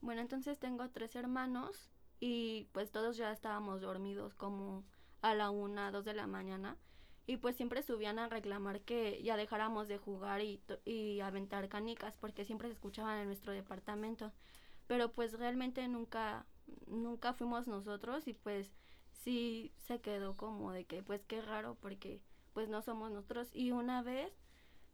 Bueno, 0.00 0.20
entonces 0.20 0.58
tengo 0.58 0.88
tres 0.90 1.14
hermanos 1.16 1.90
y 2.20 2.68
pues 2.72 2.90
todos 2.90 3.16
ya 3.16 3.32
estábamos 3.32 3.80
dormidos 3.80 4.34
como 4.34 4.84
a 5.22 5.34
la 5.34 5.50
una, 5.50 5.90
dos 5.90 6.04
de 6.04 6.14
la 6.14 6.26
mañana. 6.26 6.76
Y 7.26 7.38
pues 7.38 7.56
siempre 7.56 7.82
subían 7.82 8.18
a 8.18 8.28
reclamar 8.28 8.82
que 8.82 9.22
ya 9.22 9.36
dejáramos 9.36 9.88
de 9.88 9.96
jugar 9.96 10.42
y, 10.42 10.60
y 10.84 11.20
aventar 11.20 11.68
canicas 11.70 12.14
porque 12.20 12.44
siempre 12.44 12.68
se 12.68 12.74
escuchaban 12.74 13.18
en 13.18 13.26
nuestro 13.26 13.52
departamento. 13.52 14.32
Pero 14.86 15.10
pues 15.12 15.32
realmente 15.32 15.88
nunca, 15.88 16.44
nunca 16.86 17.32
fuimos 17.32 17.66
nosotros 17.66 18.28
y 18.28 18.34
pues 18.34 18.70
sí 19.22 19.72
se 19.78 20.00
quedó 20.00 20.36
como 20.36 20.72
de 20.72 20.84
que 20.84 21.02
pues 21.02 21.24
qué 21.24 21.40
raro 21.40 21.76
porque 21.80 22.20
pues 22.52 22.68
no 22.68 22.82
somos 22.82 23.10
nosotros. 23.10 23.48
Y 23.54 23.70
una 23.70 24.02
vez 24.02 24.32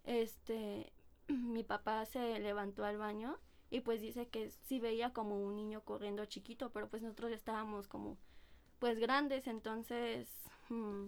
este, 0.05 0.93
mi 1.29 1.63
papá 1.63 2.05
se 2.07 2.39
levantó 2.39 2.85
al 2.85 2.99
baño 2.99 3.39
y 3.71 3.81
pues 3.81 4.01
dice 4.01 4.29
que 4.29 4.51
sí 4.51 4.81
veía 4.81 5.13
como 5.13 5.39
un 5.41 5.57
niño 5.57 5.83
corriendo 5.83 6.25
chiquito, 6.27 6.71
pero 6.71 6.89
pues 6.89 7.03
nosotros 7.03 7.33
estábamos 7.33 7.87
como 7.87 8.19
pues 8.79 8.99
grandes, 8.99 9.47
entonces 9.47 10.29
mm, 10.71 11.07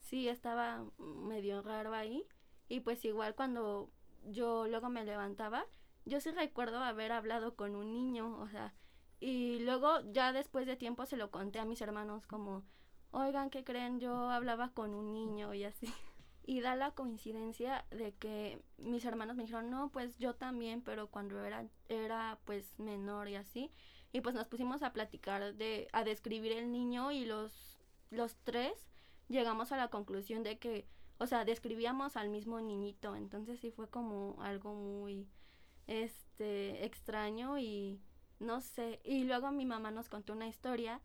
sí 0.00 0.28
estaba 0.28 0.84
medio 0.98 1.62
raro 1.62 1.94
ahí 1.94 2.24
y 2.68 2.80
pues 2.80 3.04
igual 3.04 3.34
cuando 3.34 3.90
yo 4.24 4.66
luego 4.66 4.90
me 4.90 5.04
levantaba, 5.04 5.64
yo 6.04 6.20
sí 6.20 6.30
recuerdo 6.30 6.78
haber 6.78 7.12
hablado 7.12 7.56
con 7.56 7.74
un 7.74 7.92
niño, 7.92 8.38
o 8.40 8.48
sea, 8.48 8.74
y 9.20 9.60
luego 9.60 10.00
ya 10.12 10.32
después 10.32 10.66
de 10.66 10.76
tiempo 10.76 11.06
se 11.06 11.16
lo 11.16 11.30
conté 11.30 11.58
a 11.58 11.64
mis 11.64 11.80
hermanos 11.80 12.26
como, 12.26 12.64
oigan, 13.10 13.50
¿qué 13.50 13.64
creen? 13.64 13.98
Yo 13.98 14.30
hablaba 14.30 14.70
con 14.72 14.94
un 14.94 15.12
niño 15.12 15.54
y 15.54 15.64
así. 15.64 15.86
Y 16.48 16.60
da 16.60 16.76
la 16.76 16.92
coincidencia 16.92 17.86
de 17.90 18.14
que 18.14 18.62
mis 18.78 19.04
hermanos 19.04 19.34
me 19.34 19.42
dijeron, 19.42 19.68
no, 19.68 19.90
pues 19.90 20.16
yo 20.18 20.36
también, 20.36 20.80
pero 20.80 21.08
cuando 21.08 21.44
era, 21.44 21.66
era 21.88 22.38
pues 22.44 22.78
menor 22.78 23.28
y 23.28 23.34
así. 23.34 23.72
Y 24.12 24.20
pues 24.20 24.36
nos 24.36 24.46
pusimos 24.46 24.84
a 24.84 24.92
platicar 24.92 25.56
de, 25.56 25.88
a 25.92 26.04
describir 26.04 26.52
el 26.52 26.70
niño 26.70 27.10
y 27.10 27.24
los, 27.24 27.80
los 28.10 28.36
tres 28.44 28.92
llegamos 29.26 29.72
a 29.72 29.76
la 29.76 29.88
conclusión 29.88 30.44
de 30.44 30.60
que, 30.60 30.86
o 31.18 31.26
sea, 31.26 31.44
describíamos 31.44 32.16
al 32.16 32.28
mismo 32.28 32.60
niñito. 32.60 33.16
Entonces 33.16 33.58
sí 33.58 33.72
fue 33.72 33.90
como 33.90 34.40
algo 34.40 34.72
muy, 34.72 35.28
este, 35.86 36.84
extraño 36.84 37.58
y 37.58 38.00
no 38.38 38.60
sé. 38.60 39.00
Y 39.04 39.24
luego 39.24 39.50
mi 39.52 39.66
mamá 39.66 39.90
nos 39.90 40.08
contó 40.08 40.32
una 40.32 40.48
historia 40.48 41.00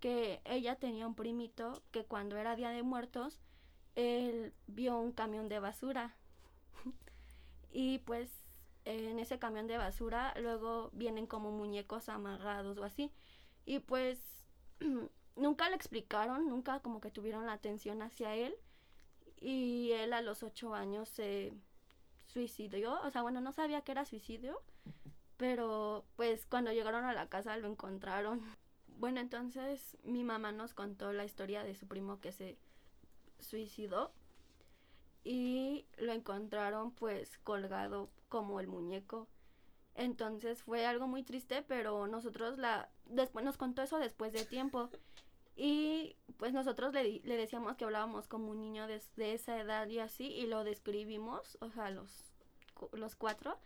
que 0.00 0.40
ella 0.44 0.76
tenía 0.76 1.06
un 1.06 1.14
primito 1.14 1.82
que 1.90 2.04
cuando 2.04 2.36
era 2.36 2.56
Día 2.56 2.70
de 2.70 2.82
Muertos, 2.82 3.40
él 3.94 4.52
vio 4.66 4.98
un 4.98 5.12
camión 5.12 5.48
de 5.48 5.60
basura. 5.60 6.16
y 7.72 7.98
pues 8.00 8.30
en 8.84 9.18
ese 9.18 9.38
camión 9.38 9.66
de 9.66 9.78
basura 9.78 10.34
luego 10.40 10.90
vienen 10.92 11.26
como 11.26 11.50
muñecos 11.52 12.08
amarrados 12.08 12.76
o 12.78 12.84
así. 12.84 13.12
Y 13.64 13.78
pues 13.78 14.20
nunca 15.36 15.68
le 15.68 15.76
explicaron, 15.76 16.48
nunca 16.48 16.80
como 16.80 17.00
que 17.00 17.10
tuvieron 17.10 17.46
la 17.46 17.52
atención 17.52 18.02
hacia 18.02 18.34
él. 18.34 18.54
Y 19.40 19.92
él 19.92 20.12
a 20.12 20.22
los 20.22 20.42
ocho 20.42 20.74
años 20.74 21.08
se 21.08 21.52
suicidó. 22.26 23.00
O 23.02 23.10
sea, 23.10 23.22
bueno, 23.22 23.40
no 23.40 23.52
sabía 23.52 23.82
que 23.82 23.92
era 23.92 24.04
suicidio. 24.04 24.60
Pero 25.36 26.04
pues 26.16 26.46
cuando 26.46 26.72
llegaron 26.72 27.04
a 27.04 27.12
la 27.12 27.28
casa 27.28 27.56
lo 27.56 27.68
encontraron. 27.68 28.42
Bueno, 28.98 29.20
entonces 29.20 29.96
mi 30.04 30.22
mamá 30.24 30.52
nos 30.52 30.74
contó 30.74 31.12
la 31.12 31.24
historia 31.24 31.64
de 31.64 31.74
su 31.74 31.86
primo 31.88 32.20
que 32.20 32.32
se 32.32 32.58
suicidó 33.40 34.12
y 35.24 35.86
lo 35.98 36.12
encontraron 36.12 36.92
pues 36.92 37.38
colgado 37.38 38.10
como 38.28 38.60
el 38.60 38.68
muñeco. 38.68 39.28
Entonces 39.94 40.62
fue 40.62 40.86
algo 40.86 41.06
muy 41.06 41.22
triste, 41.22 41.62
pero 41.62 42.06
nosotros 42.06 42.58
la 42.58 42.90
después 43.06 43.44
nos 43.44 43.56
contó 43.56 43.82
eso 43.82 43.98
después 43.98 44.32
de 44.32 44.44
tiempo. 44.44 44.90
Y 45.56 46.16
pues 46.36 46.52
nosotros 46.52 46.92
le, 46.92 47.20
le 47.20 47.36
decíamos 47.36 47.76
que 47.76 47.84
hablábamos 47.84 48.26
como 48.26 48.50
un 48.50 48.60
niño 48.60 48.86
de, 48.88 49.00
de, 49.16 49.34
esa 49.34 49.58
edad 49.60 49.88
y 49.88 50.00
así, 50.00 50.26
y 50.26 50.46
lo 50.46 50.64
describimos, 50.64 51.56
o 51.60 51.70
sea, 51.70 51.90
los, 51.90 52.32
los 52.92 53.14
cuatro. 53.14 53.58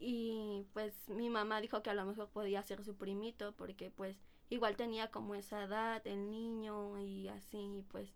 Y 0.00 0.66
pues 0.72 1.10
mi 1.10 1.28
mamá 1.30 1.60
dijo 1.60 1.82
que 1.82 1.90
a 1.90 1.94
lo 1.94 2.06
mejor 2.06 2.30
podía 2.30 2.62
ser 2.62 2.82
su 2.84 2.96
primito, 2.96 3.54
porque 3.56 3.90
pues 3.90 4.16
igual 4.48 4.76
tenía 4.76 5.10
como 5.10 5.34
esa 5.34 5.62
edad, 5.64 6.04
el 6.06 6.30
niño 6.30 6.98
y 6.98 7.28
así, 7.28 7.84
pues 7.90 8.14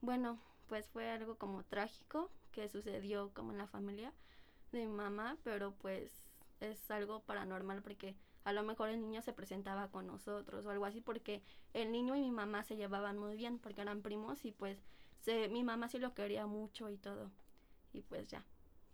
bueno, 0.00 0.40
pues 0.68 0.88
fue 0.88 1.10
algo 1.10 1.36
como 1.38 1.64
trágico 1.64 2.30
que 2.52 2.68
sucedió 2.68 3.32
como 3.34 3.52
en 3.52 3.58
la 3.58 3.66
familia 3.66 4.12
de 4.72 4.86
mi 4.86 4.92
mamá, 4.92 5.38
pero 5.42 5.74
pues 5.74 6.12
es 6.60 6.90
algo 6.90 7.22
paranormal 7.22 7.82
porque 7.82 8.16
a 8.44 8.52
lo 8.52 8.62
mejor 8.62 8.90
el 8.90 9.00
niño 9.00 9.22
se 9.22 9.32
presentaba 9.32 9.90
con 9.90 10.06
nosotros 10.06 10.66
o 10.66 10.70
algo 10.70 10.84
así 10.86 11.00
porque 11.00 11.42
el 11.74 11.92
niño 11.92 12.14
y 12.16 12.20
mi 12.20 12.30
mamá 12.30 12.62
se 12.62 12.76
llevaban 12.76 13.18
muy 13.18 13.36
bien 13.36 13.58
porque 13.58 13.82
eran 13.82 14.02
primos 14.02 14.44
y 14.44 14.52
pues 14.52 14.84
se, 15.20 15.48
mi 15.48 15.64
mamá 15.64 15.88
sí 15.88 15.98
lo 15.98 16.14
quería 16.14 16.46
mucho 16.46 16.90
y 16.90 16.98
todo 16.98 17.30
y 17.92 18.02
pues 18.02 18.28
ya. 18.28 18.44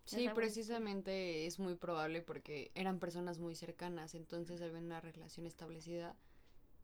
Sí, 0.04 0.28
precisamente 0.34 1.46
es 1.46 1.58
muy 1.58 1.74
probable 1.74 2.22
porque 2.22 2.70
eran 2.74 2.98
personas 2.98 3.38
muy 3.38 3.54
cercanas, 3.54 4.14
entonces 4.14 4.60
había 4.60 4.78
una 4.78 5.00
relación 5.00 5.46
establecida 5.46 6.16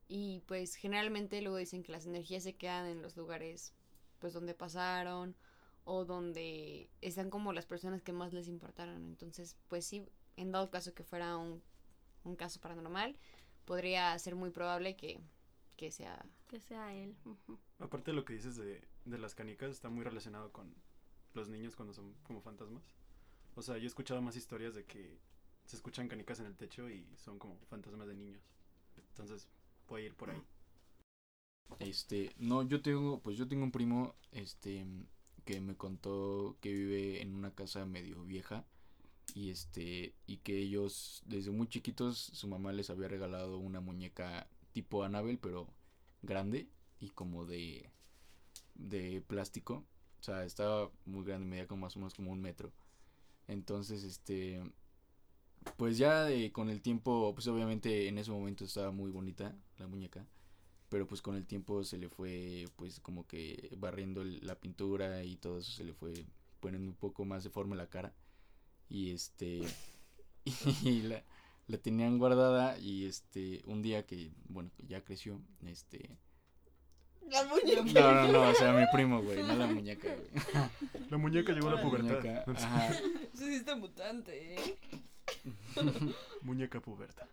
y 0.07 0.41
pues 0.47 0.75
generalmente 0.75 1.41
luego 1.41 1.57
dicen 1.57 1.83
que 1.83 1.91
las 1.91 2.05
energías 2.05 2.43
se 2.43 2.55
quedan 2.55 2.87
en 2.87 3.01
los 3.01 3.17
lugares 3.17 3.73
pues 4.19 4.33
donde 4.33 4.53
pasaron 4.53 5.35
o 5.83 6.05
donde 6.05 6.89
están 7.01 7.29
como 7.29 7.53
las 7.53 7.65
personas 7.65 8.01
que 8.01 8.13
más 8.13 8.33
les 8.33 8.47
importaron. 8.47 9.05
Entonces, 9.07 9.57
pues 9.67 9.85
sí, 9.85 10.05
en 10.37 10.51
dado 10.51 10.69
caso 10.69 10.93
que 10.93 11.03
fuera 11.03 11.35
un, 11.37 11.63
un 12.23 12.35
caso 12.35 12.59
paranormal, 12.59 13.17
podría 13.65 14.17
ser 14.19 14.35
muy 14.35 14.51
probable 14.51 14.95
que, 14.95 15.19
que 15.77 15.91
sea... 15.91 16.25
Que 16.47 16.59
sea 16.59 16.93
él. 16.93 17.15
Aparte 17.79 18.11
de 18.11 18.15
lo 18.15 18.25
que 18.25 18.33
dices 18.33 18.55
de, 18.55 18.87
de 19.05 19.17
las 19.17 19.35
canicas, 19.35 19.71
está 19.71 19.89
muy 19.89 20.03
relacionado 20.03 20.51
con 20.51 20.75
los 21.33 21.49
niños 21.49 21.75
cuando 21.75 21.93
son 21.93 22.13
como 22.23 22.41
fantasmas. 22.41 22.83
O 23.59 23.61
sea, 23.61 23.77
yo 23.77 23.83
he 23.83 23.87
escuchado 23.87 24.21
más 24.21 24.37
historias 24.37 24.73
de 24.73 24.85
que 24.85 25.19
se 25.65 25.75
escuchan 25.75 26.07
canicas 26.07 26.39
en 26.39 26.45
el 26.45 26.55
techo 26.55 26.89
y 26.89 27.05
son 27.17 27.37
como 27.37 27.59
fantasmas 27.69 28.07
de 28.07 28.13
niños. 28.13 28.41
Entonces, 29.09 29.49
puede 29.85 30.05
ir 30.05 30.15
por 30.15 30.29
ahí. 30.29 30.41
Este, 31.79 32.31
no, 32.37 32.63
yo 32.63 32.81
tengo, 32.81 33.19
pues 33.19 33.37
yo 33.37 33.49
tengo 33.49 33.65
un 33.65 33.73
primo, 33.73 34.15
este, 34.31 34.85
que 35.43 35.59
me 35.59 35.75
contó 35.75 36.55
que 36.61 36.71
vive 36.71 37.21
en 37.21 37.35
una 37.35 37.53
casa 37.53 37.85
medio 37.85 38.23
vieja 38.23 38.65
y 39.35 39.49
este, 39.49 40.13
y 40.25 40.37
que 40.37 40.57
ellos 40.57 41.21
desde 41.25 41.51
muy 41.51 41.67
chiquitos 41.67 42.17
su 42.17 42.47
mamá 42.47 42.71
les 42.71 42.89
había 42.89 43.09
regalado 43.09 43.57
una 43.57 43.81
muñeca 43.81 44.47
tipo 44.71 45.03
Annabelle, 45.03 45.37
pero 45.37 45.67
grande 46.21 46.69
y 47.01 47.09
como 47.09 47.45
de, 47.45 47.91
de 48.75 49.21
plástico, 49.27 49.83
o 50.21 50.23
sea, 50.23 50.45
estaba 50.45 50.89
muy 51.05 51.25
grande, 51.25 51.45
medía 51.45 51.67
como 51.67 51.81
más 51.81 51.97
o 51.97 51.99
menos 51.99 52.13
como 52.13 52.31
un 52.31 52.41
metro. 52.41 52.71
Entonces, 53.49 54.03
este, 54.03 54.61
pues 55.75 55.97
ya 55.97 56.27
con 56.53 56.69
el 56.69 56.81
tiempo, 56.81 57.33
pues 57.35 57.47
obviamente 57.47 58.07
en 58.07 58.17
ese 58.17 58.31
momento 58.31 58.63
estaba 58.63 58.91
muy 58.91 59.11
bonita 59.11 59.53
la 59.77 59.87
muñeca 59.87 60.25
pero 60.89 61.07
pues 61.07 61.21
con 61.21 61.35
el 61.35 61.45
tiempo 61.45 61.83
se 61.83 61.97
le 61.97 62.09
fue 62.09 62.65
pues 62.75 62.99
como 62.99 63.25
que 63.27 63.69
barriendo 63.77 64.23
la 64.23 64.55
pintura 64.55 65.23
y 65.23 65.37
todo 65.37 65.59
eso 65.59 65.71
se 65.71 65.83
le 65.83 65.93
fue 65.93 66.25
poniendo 66.59 66.89
un 66.89 66.97
poco 66.97 67.25
más 67.25 67.43
de 67.43 67.51
forma 67.51 67.75
la 67.75 67.89
cara 67.89 68.13
y 68.89 69.11
este 69.11 69.61
y 70.83 71.03
la, 71.03 71.23
la 71.67 71.77
tenían 71.77 72.17
guardada 72.17 72.77
y 72.79 73.05
este 73.05 73.61
un 73.65 73.81
día 73.81 74.05
que 74.05 74.31
bueno 74.49 74.71
ya 74.87 75.03
creció 75.03 75.39
este 75.65 76.17
la 77.29 77.43
muñeca. 77.45 77.83
No, 78.01 78.13
no, 78.13 78.31
no, 78.31 78.49
o 78.49 78.53
sea, 78.55 78.73
mi 78.73 78.85
primo, 78.93 79.21
güey, 79.21 79.43
no 79.43 79.55
la 79.55 79.67
muñeca, 79.67 80.07
güey. 80.15 80.69
La 81.09 81.17
muñeca 81.17 81.53
llegó 81.53 81.69
a 81.69 81.75
la 81.75 81.81
pubertad. 81.81 82.19
Muñeca, 82.21 82.43
ajá. 82.55 82.93
Sí, 83.33 83.53
está 83.55 83.75
mutante, 83.75 84.55
¿eh? 84.55 84.77
muñeca 86.41 86.79
puberta. 86.79 87.27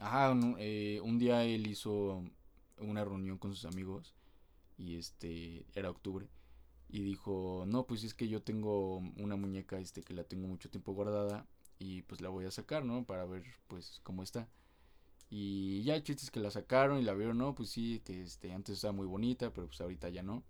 Ajá, 0.00 0.30
un, 0.30 0.56
eh, 0.58 1.00
un 1.02 1.18
día 1.18 1.44
él 1.44 1.66
hizo 1.66 2.22
una 2.78 3.04
reunión 3.04 3.38
con 3.38 3.54
sus 3.54 3.64
amigos 3.64 4.14
y 4.78 4.96
este 4.96 5.66
era 5.74 5.90
octubre 5.90 6.28
y 6.88 7.02
dijo, 7.02 7.64
"No, 7.66 7.86
pues 7.86 8.04
es 8.04 8.14
que 8.14 8.28
yo 8.28 8.42
tengo 8.42 8.98
una 9.16 9.36
muñeca 9.36 9.78
este 9.78 10.02
que 10.02 10.14
la 10.14 10.24
tengo 10.24 10.48
mucho 10.48 10.70
tiempo 10.70 10.92
guardada 10.92 11.46
y 11.78 12.02
pues 12.02 12.20
la 12.20 12.28
voy 12.28 12.46
a 12.46 12.50
sacar, 12.50 12.84
¿no? 12.84 13.04
Para 13.04 13.24
ver 13.24 13.44
pues 13.68 14.00
cómo 14.02 14.22
está." 14.22 14.48
Y 15.30 15.82
ya 15.84 15.94
el 15.94 16.02
chiste 16.02 16.24
es 16.24 16.30
que 16.30 16.40
la 16.40 16.50
sacaron 16.50 16.98
y 16.98 17.02
la 17.02 17.14
vieron, 17.14 17.38
no, 17.38 17.54
pues 17.54 17.70
sí, 17.70 18.02
que 18.04 18.22
este 18.22 18.52
antes 18.52 18.76
estaba 18.76 18.92
muy 18.92 19.06
bonita, 19.06 19.52
pero 19.52 19.68
pues 19.68 19.80
ahorita 19.80 20.08
ya 20.10 20.22
no. 20.22 20.44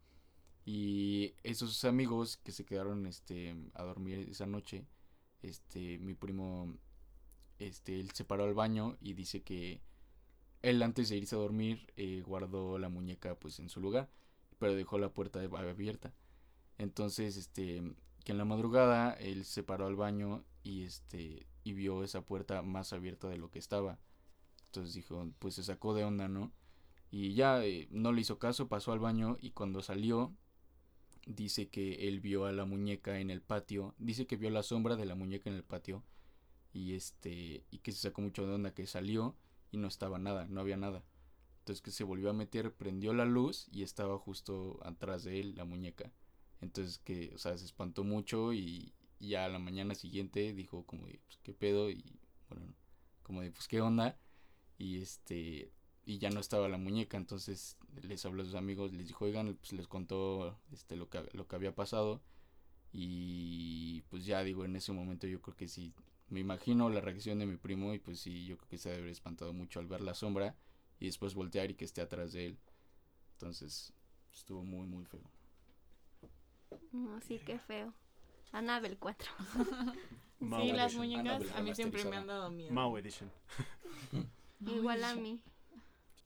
Y 0.65 1.35
esos 1.43 1.85
amigos 1.85 2.39
que 2.39 2.53
se 2.53 2.65
quedaron 2.65 3.07
este 3.07 3.57
a 3.75 3.83
dormir 3.85 4.29
esa 4.31 4.47
noche, 4.47 4.87
este 5.43 5.99
mi 5.99 6.15
primo 6.15 6.79
este 7.59 8.01
él 8.01 8.11
se 8.13 8.25
paró 8.25 8.45
al 8.45 8.55
baño 8.55 8.97
y 9.01 9.15
dice 9.15 9.43
que 9.43 9.81
él 10.63 10.83
antes 10.83 11.09
de 11.09 11.17
irse 11.17 11.37
a 11.37 11.39
dormir 11.39 11.93
eh, 11.97 12.23
guardó 12.27 12.79
la 12.79 12.89
muñeca 12.89 13.35
pues 13.37 13.59
en 13.61 13.69
su 13.69 13.81
lugar, 13.81 14.11
pero 14.59 14.75
dejó 14.75 14.99
la 14.99 15.13
puerta 15.13 15.41
abierta. 15.41 16.13
Entonces, 16.79 17.37
este, 17.37 17.83
que 18.25 18.33
en 18.33 18.39
la 18.39 18.45
madrugada 18.45 19.13
él 19.15 19.45
se 19.45 19.63
paró 19.63 19.87
al 19.87 19.97
baño 19.97 20.45
y 20.63 20.85
este 20.85 21.47
y 21.65 21.73
vio 21.75 22.05
esa 22.05 22.23
puerta 22.23 22.63
más 22.63 22.93
abierta 22.93 23.29
de 23.29 23.39
lo 23.39 23.51
que 23.51 23.59
estaba. 23.59 23.99
Entonces 24.71 24.95
dijo, 24.95 25.29
pues 25.41 25.57
se 25.57 25.65
sacó 25.65 25.95
de 25.95 26.05
onda, 26.05 26.29
¿no? 26.29 26.53
Y 27.11 27.35
ya 27.35 27.65
eh, 27.65 27.89
no 27.91 28.13
le 28.13 28.21
hizo 28.21 28.39
caso, 28.39 28.69
pasó 28.69 28.93
al 28.93 29.01
baño 29.01 29.37
y 29.41 29.51
cuando 29.51 29.83
salió 29.83 30.33
dice 31.27 31.69
que 31.69 32.07
él 32.07 32.21
vio 32.21 32.45
a 32.47 32.53
la 32.53 32.65
muñeca 32.65 33.19
en 33.19 33.31
el 33.31 33.43
patio, 33.43 33.97
dice 33.99 34.29
que 34.29 34.37
vio 34.37 34.49
la 34.49 34.63
sombra 34.63 34.95
de 34.95 35.07
la 35.07 35.17
muñeca 35.17 35.51
en 35.51 35.57
el 35.57 35.65
patio 35.65 36.05
y 36.73 36.95
este 36.95 37.65
y 37.73 37.79
que 37.79 37.91
se 37.91 37.99
sacó 37.99 38.23
mucho 38.23 38.47
de 38.47 38.55
onda 38.55 38.73
que 38.73 38.87
salió 38.87 39.35
y 39.73 39.79
no 39.79 39.89
estaba 39.89 40.19
nada, 40.21 40.47
no 40.47 40.61
había 40.61 40.77
nada. 40.77 41.03
Entonces 41.59 41.83
que 41.83 41.91
se 41.91 42.05
volvió 42.05 42.31
a 42.31 42.33
meter, 42.33 42.73
prendió 42.73 43.13
la 43.13 43.25
luz 43.25 43.67
y 43.73 43.83
estaba 43.83 44.17
justo 44.19 44.79
atrás 44.85 45.25
de 45.25 45.41
él 45.41 45.57
la 45.57 45.65
muñeca. 45.65 46.13
Entonces 46.61 46.99
que, 46.99 47.33
o 47.35 47.39
sea, 47.39 47.59
se 47.59 47.65
espantó 47.65 48.05
mucho 48.05 48.53
y, 48.53 48.95
ya 49.19 49.47
a 49.47 49.49
la 49.49 49.59
mañana 49.59 49.97
siguiente 49.97 50.55
dijo 50.55 50.87
como 50.87 51.03
pues 51.03 51.39
qué 51.43 51.53
pedo 51.53 51.91
y 51.91 52.21
bueno, 52.49 52.73
como 53.25 53.43
de, 53.43 53.51
pues 53.51 53.67
qué 53.67 53.81
onda. 53.81 54.17
Y 54.81 55.03
este, 55.03 55.71
y 56.07 56.17
ya 56.17 56.31
no 56.31 56.41
estaba 56.41 56.67
la 56.67 56.79
muñeca, 56.79 57.19
entonces 57.19 57.77
les 58.01 58.25
habló 58.25 58.41
a 58.41 58.47
sus 58.47 58.55
amigos, 58.55 58.95
les 58.95 59.09
dijo, 59.09 59.27
oigan, 59.27 59.55
pues 59.57 59.75
les 59.75 59.87
contó 59.87 60.59
este, 60.73 60.97
lo, 60.97 61.11
que, 61.11 61.23
lo 61.35 61.47
que 61.47 61.55
había 61.55 61.75
pasado. 61.75 62.23
Y 62.91 64.01
pues 64.09 64.25
ya 64.25 64.43
digo, 64.43 64.65
en 64.65 64.75
ese 64.77 64.93
momento 64.93 65.27
yo 65.27 65.43
creo 65.43 65.55
que 65.55 65.69
sí, 65.69 65.93
me 66.29 66.41
imagino 66.41 66.89
la 66.89 67.03
reacción 67.03 67.39
de 67.39 67.45
mi 67.45 67.59
primo 67.59 67.93
y 67.93 67.99
pues 67.99 68.21
sí, 68.21 68.47
yo 68.47 68.57
creo 68.57 68.69
que 68.71 68.79
se 68.79 68.89
debe 68.89 69.03
haber 69.03 69.13
espantado 69.13 69.53
mucho 69.53 69.81
al 69.81 69.87
ver 69.87 70.01
la 70.01 70.15
sombra 70.15 70.57
y 70.99 71.05
después 71.05 71.35
voltear 71.35 71.71
y 71.71 71.75
que 71.75 71.85
esté 71.85 72.01
atrás 72.01 72.33
de 72.33 72.47
él. 72.47 72.59
Entonces 73.33 73.93
estuvo 74.33 74.65
muy, 74.65 74.87
muy 74.87 75.05
feo. 75.05 75.31
No, 76.91 77.21
sí, 77.21 77.39
qué 77.45 77.59
feo. 77.59 77.93
Anabel 78.53 78.97
4. 78.99 79.31
Mau 80.41 80.63
Sí, 80.63 80.73
las 80.73 80.95
Edition. 80.95 81.07
muñecas 81.07 81.35
Annabelle 81.35 81.53
a 81.59 81.63
mí 81.63 81.75
siempre 81.75 82.03
me 82.07 82.17
han 82.17 82.27
dado 82.27 82.51
miedo. 82.51 82.73
Mau 82.73 82.97
Edition. 82.97 83.31
Igual 84.67 85.05
a 85.05 85.15
mí. 85.15 85.41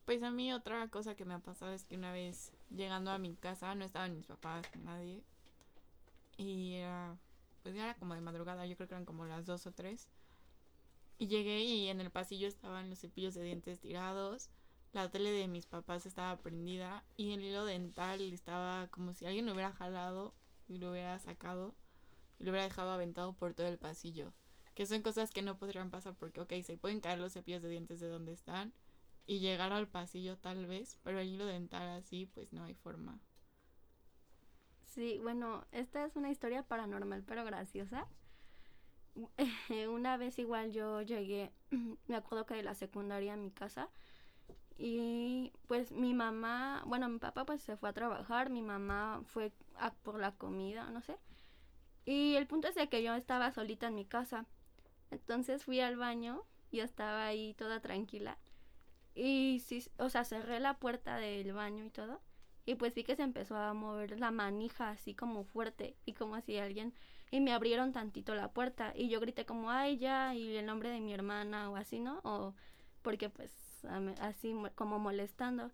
Pues 0.05 0.23
a 0.23 0.31
mí 0.31 0.53
otra 0.53 0.89
cosa 0.89 1.15
que 1.15 1.25
me 1.25 1.35
ha 1.35 1.39
pasado 1.39 1.73
es 1.73 1.85
que 1.85 1.97
una 1.97 2.13
vez 2.13 2.53
llegando 2.71 3.11
a 3.11 3.19
mi 3.19 3.37
casa 3.37 3.75
no 3.75 3.85
estaban 3.85 4.15
mis 4.15 4.27
papás, 4.27 4.67
nadie. 4.83 5.23
Y 6.37 6.75
era, 6.75 7.17
pues 7.63 7.75
ya 7.75 7.85
era 7.85 7.95
como 7.95 8.15
de 8.15 8.21
madrugada, 8.21 8.67
yo 8.67 8.77
creo 8.77 8.89
que 8.89 8.95
eran 8.95 9.07
como 9.07 9.25
las 9.25 9.47
dos 9.47 9.67
o 9.67 9.73
tres. 9.73 10.09
Y 11.19 11.29
llegué 11.29 11.63
y 11.63 11.89
en 11.89 12.01
el 12.01 12.11
pasillo 12.11 12.49
estaban 12.49 12.91
los 12.91 13.01
cepillos 13.01 13.35
de 13.35 13.45
dientes 13.45 13.81
tirados, 13.81 14.51
la 14.93 15.11
tele 15.11 15.31
de 15.31 15.49
mis 15.49 15.67
papás 15.67 16.07
estaba 16.07 16.37
prendida 16.39 17.05
y 17.17 17.33
el 17.33 17.43
hilo 17.43 17.65
dental 17.65 18.21
estaba 18.21 18.89
como 18.89 19.13
si 19.13 19.27
alguien 19.27 19.47
lo 19.47 19.53
hubiera 19.53 19.73
jalado 19.73 20.35
y 20.69 20.79
lo 20.79 20.91
hubiera 20.91 21.19
sacado 21.19 21.75
y 22.39 22.45
lo 22.45 22.51
hubiera 22.51 22.69
dejado 22.69 22.91
aventado 22.91 23.33
por 23.33 23.55
todo 23.55 23.67
el 23.67 23.79
pasillo. 23.79 24.33
Que 24.75 24.87
son 24.87 25.03
cosas 25.03 25.31
que 25.31 25.43
no 25.43 25.57
podrían 25.59 25.91
pasar 25.91 26.15
porque, 26.15 26.41
ok, 26.41 26.53
se 26.65 26.77
pueden 26.77 27.01
caer 27.01 27.19
los 27.19 27.33
cepillos 27.33 27.63
de 27.63 27.69
dientes 27.69 28.01
de 28.01 28.09
donde 28.09 28.33
están 28.33 28.73
y 29.27 29.39
llegar 29.39 29.73
al 29.73 29.89
pasillo 29.89 30.37
tal 30.37 30.67
vez, 30.67 30.99
pero 31.03 31.21
el 31.21 31.29
hilo 31.29 31.47
dental 31.47 31.89
así, 31.89 32.27
pues 32.27 32.53
no 32.53 32.65
hay 32.65 32.75
forma. 32.75 33.19
Sí, 34.85 35.19
bueno, 35.23 35.65
esta 35.73 36.05
es 36.05 36.17
una 36.17 36.31
historia 36.31 36.63
paranormal 36.63 37.25
pero 37.25 37.45
graciosa. 37.45 38.07
Una 39.91 40.17
vez 40.17 40.39
igual 40.39 40.73
yo 40.73 41.03
llegué, 41.03 41.53
me 42.09 42.17
acuerdo 42.17 42.47
que 42.47 42.55
de 42.55 42.63
la 42.63 42.75
secundaria 42.75 43.35
a 43.35 43.37
mi 43.37 43.51
casa 43.51 43.89
y 44.77 45.53
pues 45.69 45.93
mi 45.93 46.15
mamá, 46.15 46.83
bueno, 46.87 47.09
mi 47.09 47.19
papá 47.19 47.45
pues 47.45 47.63
se 47.63 47.77
fue 47.77 47.89
a 47.89 47.93
trabajar, 47.93 48.51
mi 48.51 48.63
mamá 48.63 49.23
fue 49.27 49.53
a 49.77 49.93
por 49.93 50.19
la 50.19 50.33
comida, 50.33 50.91
no 50.91 51.01
sé. 51.01 51.17
Y 52.05 52.35
el 52.35 52.47
punto 52.47 52.69
es 52.69 52.75
de 52.75 52.89
que 52.89 53.03
yo 53.03 53.15
estaba 53.15 53.53
solita 53.53 53.87
en 53.87 53.95
mi 53.95 54.05
casa. 54.05 54.47
Entonces 55.11 55.65
fui 55.65 55.81
al 55.81 55.97
baño, 55.97 56.45
yo 56.73 56.85
estaba 56.85 57.27
ahí 57.27 57.55
toda 57.55 57.81
tranquila. 57.81 58.39
Y 59.15 59.63
sí, 59.67 59.85
o 59.99 60.09
sea, 60.09 60.25
cerré 60.25 60.61
la 60.61 60.75
puerta 60.79 61.17
del 61.17 61.53
baño 61.53 61.85
y 61.85 61.91
todo. 61.91 62.21
Y 62.67 62.77
pues 62.77 62.95
vi 62.95 63.05
que 63.05 63.17
se 63.17 63.23
empezó 63.23 63.57
a 63.57 63.75
mover 63.75 64.19
la 64.19 64.31
manija 64.31 64.91
así 64.91 65.15
como 65.15 65.45
fuerte 65.45 65.97
y 66.07 66.15
como 66.15 66.41
si 66.41 66.57
alguien 66.59 66.95
y 67.31 67.41
me 67.41 67.53
abrieron 67.53 67.93
tantito 67.93 68.35
la 68.35 68.53
puerta 68.53 68.93
y 68.97 69.09
yo 69.09 69.21
grité 69.21 69.45
como 69.45 69.71
ay 69.71 69.99
ya 69.99 70.35
y 70.35 70.57
el 70.57 70.67
nombre 70.67 70.89
de 70.91 71.01
mi 71.01 71.13
hermana 71.13 71.71
o 71.71 71.77
así, 71.77 71.99
¿no? 72.01 72.21
O 72.25 72.55
porque 73.03 73.29
pues 73.29 73.53
así 74.21 74.55
mo- 74.55 74.71
como 74.75 74.99
molestando 74.99 75.71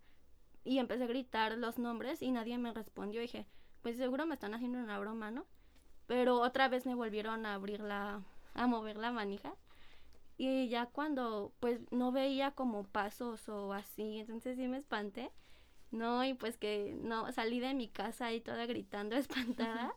y 0.64 0.78
empecé 0.78 1.04
a 1.04 1.08
gritar 1.08 1.56
los 1.58 1.78
nombres 1.78 2.22
y 2.22 2.30
nadie 2.30 2.58
me 2.58 2.72
respondió. 2.72 3.20
dije, 3.20 3.46
pues 3.82 3.96
seguro 3.96 4.26
me 4.26 4.34
están 4.34 4.54
haciendo 4.54 4.78
una 4.78 4.98
broma, 4.98 5.30
¿no? 5.30 5.46
Pero 6.06 6.40
otra 6.40 6.68
vez 6.68 6.86
me 6.86 6.94
volvieron 6.94 7.46
a 7.46 7.54
abrir 7.54 7.80
la 7.80 8.22
a 8.54 8.66
mover 8.66 8.96
la 8.98 9.12
manija 9.12 9.54
y 10.36 10.68
ya 10.68 10.86
cuando 10.86 11.52
pues 11.60 11.80
no 11.90 12.12
veía 12.12 12.52
como 12.52 12.84
pasos 12.84 13.48
o 13.48 13.72
así, 13.72 14.20
entonces 14.20 14.56
sí 14.56 14.68
me 14.68 14.78
espanté. 14.78 15.30
No, 15.92 16.24
y 16.24 16.34
pues 16.34 16.56
que 16.58 16.96
no, 17.02 17.32
salí 17.32 17.60
de 17.60 17.74
mi 17.74 17.88
casa 17.88 18.26
ahí 18.26 18.40
toda 18.40 18.66
gritando 18.66 19.16
espantada, 19.16 19.94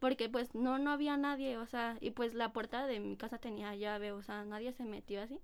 porque 0.00 0.28
pues 0.28 0.54
no, 0.54 0.78
no 0.78 0.90
había 0.92 1.16
nadie, 1.16 1.58
o 1.58 1.66
sea, 1.66 1.96
y 2.00 2.10
pues 2.12 2.34
la 2.34 2.52
puerta 2.52 2.86
de 2.86 3.00
mi 3.00 3.16
casa 3.16 3.38
tenía 3.38 3.74
llave, 3.76 4.12
o 4.12 4.22
sea, 4.22 4.44
nadie 4.44 4.72
se 4.72 4.84
metió 4.84 5.22
así. 5.22 5.40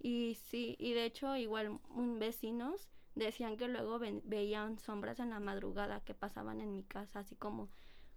Y 0.00 0.36
sí, 0.50 0.76
y 0.78 0.92
de 0.94 1.04
hecho 1.04 1.36
igual 1.36 1.78
un 1.90 2.18
vecinos 2.18 2.88
decían 3.14 3.56
que 3.56 3.68
luego 3.68 3.98
ven- 3.98 4.22
veían 4.24 4.78
sombras 4.78 5.20
en 5.20 5.30
la 5.30 5.40
madrugada 5.40 6.00
que 6.00 6.14
pasaban 6.14 6.60
en 6.60 6.72
mi 6.72 6.82
casa, 6.84 7.20
así 7.20 7.36
como, 7.36 7.70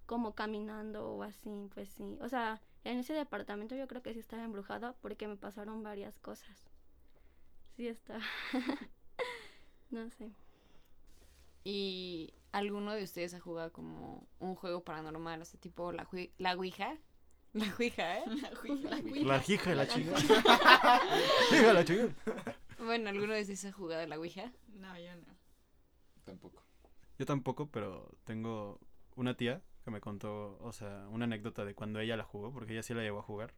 como 0.05 0.35
caminando 0.35 1.09
o 1.11 1.23
así, 1.23 1.69
pues 1.73 1.89
sí. 1.89 2.17
O 2.21 2.29
sea, 2.29 2.61
en 2.85 2.99
ese 2.99 3.13
departamento 3.13 3.75
yo 3.75 3.87
creo 3.87 4.01
que 4.01 4.13
sí 4.13 4.19
estaba 4.19 4.43
embrujado 4.43 4.95
porque 5.01 5.27
me 5.27 5.35
pasaron 5.35 5.83
varias 5.83 6.17
cosas. 6.19 6.69
Sí 7.75 7.87
está. 7.87 8.19
no 9.89 10.09
sé. 10.11 10.31
¿Y 11.63 12.33
alguno 12.51 12.93
de 12.93 13.03
ustedes 13.03 13.33
ha 13.33 13.39
jugado 13.39 13.73
como 13.73 14.27
un 14.39 14.55
juego 14.55 14.83
paranormal, 14.83 15.41
o 15.41 15.45
sea, 15.45 15.59
tipo 15.59 15.91
la, 15.91 16.07
la 16.37 16.53
Ouija? 16.53 16.95
La 17.53 17.73
Ouija, 17.73 18.19
¿eh? 18.19 18.23
La 18.83 19.01
de 19.01 19.23
la 19.23 19.41
chica. 19.41 19.53
Hija 19.53 19.69
de 21.67 21.73
la 21.73 21.85
chica. 21.85 22.07
Bueno, 22.77 23.09
¿alguno 23.09 23.33
de 23.33 23.41
ustedes 23.41 23.65
ha 23.65 23.71
jugado 23.71 24.05
la 24.05 24.19
Ouija? 24.19 24.51
No, 24.67 24.99
yo 24.99 25.15
no. 25.15 25.33
Tampoco. 26.25 26.61
Yo 27.17 27.25
tampoco, 27.25 27.67
pero 27.71 28.11
tengo 28.25 28.79
una 29.15 29.35
tía 29.35 29.63
que 29.85 29.91
me 29.91 30.01
contó, 30.01 30.57
o 30.61 30.73
sea, 30.73 31.07
una 31.11 31.25
anécdota 31.25 31.63
de 31.63 31.75
cuando 31.75 31.99
ella 31.99 32.17
la 32.17 32.23
jugó, 32.23 32.51
porque 32.51 32.73
ella 32.73 32.81
sí 32.81 32.95
la 32.95 33.03
llegó 33.03 33.19
a 33.19 33.21
jugar. 33.21 33.53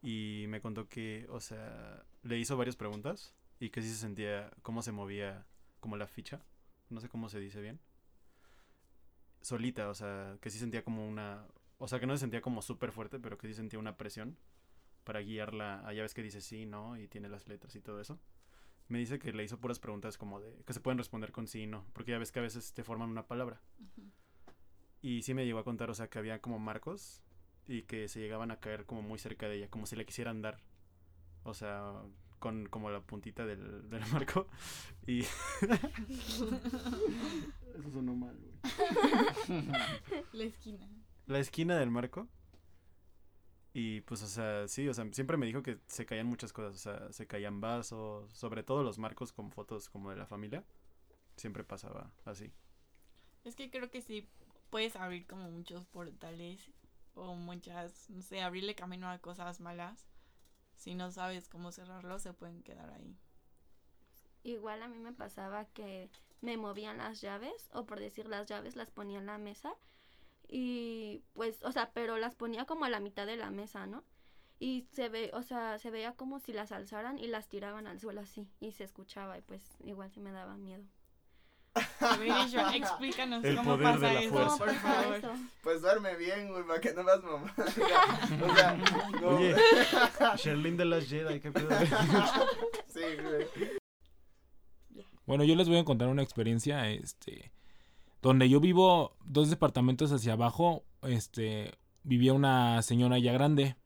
Y 0.00 0.44
me 0.48 0.60
contó 0.60 0.88
que, 0.88 1.26
o 1.28 1.40
sea, 1.40 2.04
le 2.22 2.38
hizo 2.38 2.56
varias 2.56 2.76
preguntas 2.76 3.34
y 3.58 3.70
que 3.70 3.82
sí 3.82 3.88
se 3.88 3.96
sentía 3.96 4.48
cómo 4.62 4.80
se 4.80 4.92
movía 4.92 5.44
como 5.80 5.96
la 5.96 6.06
ficha. 6.06 6.40
No 6.88 7.00
sé 7.00 7.08
cómo 7.08 7.28
se 7.28 7.40
dice 7.40 7.60
bien. 7.60 7.80
Solita, 9.40 9.88
o 9.88 9.94
sea, 9.94 10.38
que 10.40 10.50
sí 10.50 10.58
sentía 10.60 10.84
como 10.84 11.06
una... 11.06 11.44
O 11.78 11.88
sea, 11.88 11.98
que 11.98 12.06
no 12.06 12.14
se 12.14 12.20
sentía 12.20 12.40
como 12.40 12.62
súper 12.62 12.92
fuerte, 12.92 13.18
pero 13.18 13.38
que 13.38 13.48
sí 13.48 13.54
sentía 13.54 13.80
una 13.80 13.96
presión 13.96 14.38
para 15.02 15.18
guiarla. 15.18 15.82
Ah, 15.84 15.92
ya 15.92 16.02
ves 16.02 16.14
que 16.14 16.22
dice 16.22 16.40
sí, 16.40 16.64
no, 16.64 16.96
y 16.96 17.08
tiene 17.08 17.28
las 17.28 17.48
letras 17.48 17.74
y 17.74 17.80
todo 17.80 18.00
eso. 18.00 18.20
Me 18.86 19.00
dice 19.00 19.18
que 19.18 19.32
le 19.32 19.42
hizo 19.42 19.58
puras 19.58 19.80
preguntas 19.80 20.16
como 20.16 20.38
de... 20.40 20.62
que 20.64 20.72
se 20.72 20.80
pueden 20.80 20.98
responder 20.98 21.32
con 21.32 21.48
sí 21.48 21.62
y 21.62 21.66
no, 21.66 21.84
porque 21.92 22.12
ya 22.12 22.18
ves 22.18 22.30
que 22.30 22.38
a 22.38 22.42
veces 22.42 22.72
te 22.72 22.84
forman 22.84 23.10
una 23.10 23.26
palabra. 23.26 23.60
Y 25.00 25.22
sí 25.22 25.34
me 25.34 25.46
llegó 25.46 25.60
a 25.60 25.64
contar, 25.64 25.90
o 25.90 25.94
sea, 25.94 26.08
que 26.08 26.18
había 26.18 26.40
como 26.40 26.58
marcos 26.58 27.22
y 27.66 27.82
que 27.82 28.08
se 28.08 28.20
llegaban 28.20 28.50
a 28.50 28.58
caer 28.58 28.86
como 28.86 29.02
muy 29.02 29.18
cerca 29.18 29.48
de 29.48 29.56
ella, 29.56 29.68
como 29.68 29.86
si 29.86 29.94
le 29.96 30.06
quisieran 30.06 30.42
dar. 30.42 30.58
O 31.44 31.54
sea, 31.54 31.92
con 32.38 32.66
como 32.66 32.90
la 32.90 33.00
puntita 33.00 33.46
del, 33.46 33.88
del 33.88 34.02
marco. 34.12 34.48
Y... 35.06 35.20
Eso 37.78 37.90
sonó 37.92 38.14
mal, 38.14 38.36
güey. 38.38 38.54
La 40.32 40.44
esquina. 40.44 40.88
La 41.26 41.38
esquina 41.38 41.78
del 41.78 41.90
marco. 41.90 42.28
Y 43.74 44.00
pues, 44.00 44.22
o 44.22 44.26
sea, 44.26 44.66
sí, 44.66 44.88
o 44.88 44.94
sea, 44.94 45.06
siempre 45.12 45.36
me 45.36 45.46
dijo 45.46 45.62
que 45.62 45.78
se 45.86 46.06
caían 46.06 46.26
muchas 46.26 46.52
cosas. 46.52 46.74
O 46.74 46.78
sea, 46.78 47.12
se 47.12 47.26
caían 47.26 47.60
vasos, 47.60 48.32
sobre 48.32 48.62
todo 48.64 48.82
los 48.82 48.98
marcos 48.98 49.32
con 49.32 49.52
fotos 49.52 49.88
como 49.88 50.10
de 50.10 50.16
la 50.16 50.26
familia. 50.26 50.64
Siempre 51.36 51.62
pasaba 51.62 52.10
así. 52.24 52.52
Es 53.44 53.54
que 53.54 53.70
creo 53.70 53.90
que 53.90 54.00
sí 54.02 54.28
puedes 54.70 54.96
abrir 54.96 55.26
como 55.26 55.50
muchos 55.50 55.86
portales 55.86 56.70
o 57.14 57.34
muchas, 57.34 58.08
no 58.10 58.22
sé, 58.22 58.40
abrirle 58.40 58.74
camino 58.74 59.08
a 59.10 59.18
cosas 59.18 59.60
malas. 59.60 60.08
Si 60.76 60.94
no 60.94 61.10
sabes 61.10 61.48
cómo 61.48 61.72
cerrarlo, 61.72 62.18
se 62.18 62.32
pueden 62.32 62.62
quedar 62.62 62.90
ahí. 62.90 63.16
Igual 64.44 64.82
a 64.82 64.88
mí 64.88 64.98
me 64.98 65.12
pasaba 65.12 65.64
que 65.66 66.10
me 66.40 66.56
movían 66.56 66.98
las 66.98 67.20
llaves, 67.20 67.68
o 67.72 67.84
por 67.84 67.98
decir 67.98 68.28
las 68.28 68.46
llaves 68.46 68.76
las 68.76 68.90
ponía 68.90 69.18
en 69.18 69.26
la 69.26 69.38
mesa. 69.38 69.74
Y 70.46 71.24
pues, 71.34 71.62
o 71.64 71.72
sea, 71.72 71.90
pero 71.92 72.16
las 72.16 72.34
ponía 72.34 72.64
como 72.64 72.84
a 72.84 72.90
la 72.90 73.00
mitad 73.00 73.26
de 73.26 73.36
la 73.36 73.50
mesa, 73.50 73.86
¿no? 73.86 74.04
Y 74.60 74.88
se 74.92 75.08
ve, 75.08 75.30
o 75.34 75.42
sea, 75.42 75.78
se 75.78 75.90
veía 75.90 76.14
como 76.14 76.40
si 76.40 76.52
las 76.52 76.72
alzaran 76.72 77.18
y 77.18 77.26
las 77.26 77.48
tiraban 77.48 77.86
al 77.86 78.00
suelo 78.00 78.20
así. 78.20 78.48
Y 78.60 78.72
se 78.72 78.84
escuchaba 78.84 79.38
y 79.38 79.42
pues 79.42 79.76
igual 79.84 80.10
sí 80.10 80.20
me 80.20 80.32
daba 80.32 80.56
miedo. 80.56 80.84
Explícanos 82.74 83.44
El 83.44 83.56
cómo 83.56 83.76
poder 83.76 83.86
de 83.86 83.92
pasa 83.92 84.12
la 84.12 85.16
eso. 85.16 85.32
Pues 85.62 85.82
duerme 85.82 86.16
bien, 86.16 86.48
güey, 86.48 86.64
para 86.64 86.80
que 86.80 86.92
no 86.94 87.02
las 87.02 87.22
mamás. 87.22 87.52
o 87.58 88.54
sea, 88.54 88.76
no, 89.20 89.28
Oye, 89.28 89.54
Sherlyn 90.36 90.76
de 90.76 90.84
las 90.84 91.08
Jedi, 91.08 91.40
¿qué 91.40 91.50
pedo? 91.50 91.68
sí, 92.88 93.00
güey. 93.22 93.78
Bueno, 95.26 95.44
yo 95.44 95.54
les 95.56 95.68
voy 95.68 95.78
a 95.78 95.84
contar 95.84 96.08
una 96.08 96.22
experiencia, 96.22 96.88
este, 96.90 97.52
donde 98.22 98.48
yo 98.48 98.60
vivo 98.60 99.16
dos 99.24 99.50
departamentos 99.50 100.10
hacia 100.10 100.32
abajo, 100.32 100.84
este, 101.02 101.74
vivía 102.02 102.32
una 102.32 102.80
señora 102.82 103.18
ya 103.18 103.32
grande. 103.32 103.76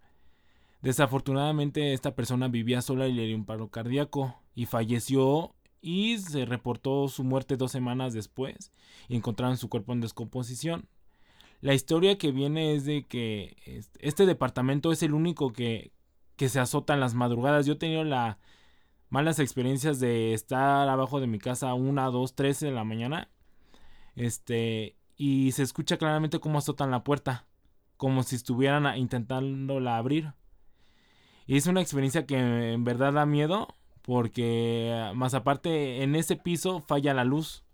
Desafortunadamente 0.83 1.93
esta 1.93 2.15
persona 2.15 2.49
vivía 2.49 2.83
sola 2.83 3.07
y 3.07 3.13
le 3.13 3.27
dio 3.27 3.37
un 3.37 3.45
paro 3.45 3.69
cardíaco 3.69 4.41
y 4.55 4.67
falleció 4.67 5.55
y 5.83 6.17
se 6.19 6.47
reportó 6.47 7.09
su 7.09 7.25
muerte 7.25 7.57
dos 7.57 7.73
semanas 7.73 8.15
después 8.15 8.73
y 9.09 9.17
encontraron 9.17 9.57
su 9.59 9.69
cuerpo 9.69 9.93
en 9.93 10.01
descomposición. 10.01 10.89
La 11.61 11.75
historia 11.75 12.17
que 12.19 12.33
viene 12.33 12.75
es 12.75 12.85
de 12.85 13.05
que 13.05 13.57
este, 13.99 14.25
departamento 14.27 14.93
es 14.93 15.03
el 15.03 15.13
único 15.13 15.53
que, 15.53 15.93
que 16.37 16.49
se 16.49 16.61
azota 16.61 16.95
en 16.95 17.01
las 17.01 17.15
madrugadas. 17.15 17.67
Yo 17.67 17.75
he 17.75 17.77
tenido 17.77 18.05
la, 18.05 18.39
malas 19.11 19.41
experiencias 19.41 20.01
de 20.01 20.35
estar 20.35 20.89
abajo 20.89 21.21
de 21.21 21.27
mi 21.27 21.39
casa 21.39 21.71
a 21.71 21.75
una, 21.75 22.07
dos, 22.07 22.35
tres 22.35 22.61
de 22.61 22.71
la 22.71 22.85
mañana. 22.85 23.29
Este, 24.15 24.97
y 25.17 25.53
se 25.53 25.63
escucha 25.63 25.99
claramente 25.99 26.41
cómo 26.41 26.59
azotan 26.59 26.91
la 26.91 27.05
puerta. 27.05 27.47
como 27.97 28.25
si 28.25 28.35
estuvieran 28.37 28.97
intentándola 28.97 29.97
abrir. 29.97 30.33
Y 31.47 31.57
es 31.57 31.67
una 31.67 31.81
experiencia 31.81 32.27
que 32.27 32.73
en 32.73 32.83
verdad 32.85 33.13
da 33.13 33.27
miedo 33.27 33.69
porque 34.03 35.11
más 35.15 35.35
aparte 35.35 36.03
en 36.03 36.15
ese 36.15 36.37
piso 36.37 36.81
falla 36.81 37.15
la 37.15 37.25
luz. 37.25 37.65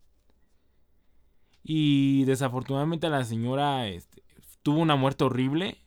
Y 1.63 2.25
desafortunadamente 2.25 3.09
la 3.09 3.25
señora 3.25 3.89
este, 3.89 4.23
tuvo 4.63 4.81
una 4.81 4.97
muerte 4.97 5.25
horrible 5.25 5.79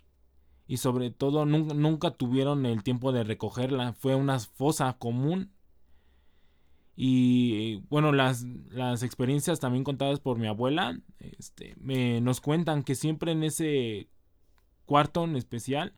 y 0.67 0.77
sobre 0.77 1.12
todo 1.12 1.45
nunca, 1.45 2.12
tuvieron 2.12 2.65
el 2.65 2.84
tiempo 2.84 3.12
de 3.12 3.23
recogerla. 3.23 3.93
Fue 3.93 4.15
una 4.15 4.39
fosa 4.39 4.93
común. 4.93 5.51
Y 6.95 7.77
bueno, 7.89 8.12
las, 8.12 8.43
las 8.69 9.01
experiencias 9.04 9.60
también 9.60 9.84
contadas 9.84 10.19
por 10.19 10.38
mi 10.38 10.47
abuela 10.47 10.99
este, 11.19 11.75
me, 11.77 12.21
nos 12.21 12.41
cuentan 12.41 12.84
que 12.84 12.95
siempre 12.95 13.32
en 13.32 13.43
ese 13.43 14.10
cuarto 14.86 15.23
en 15.23 15.36
especial 15.36 15.93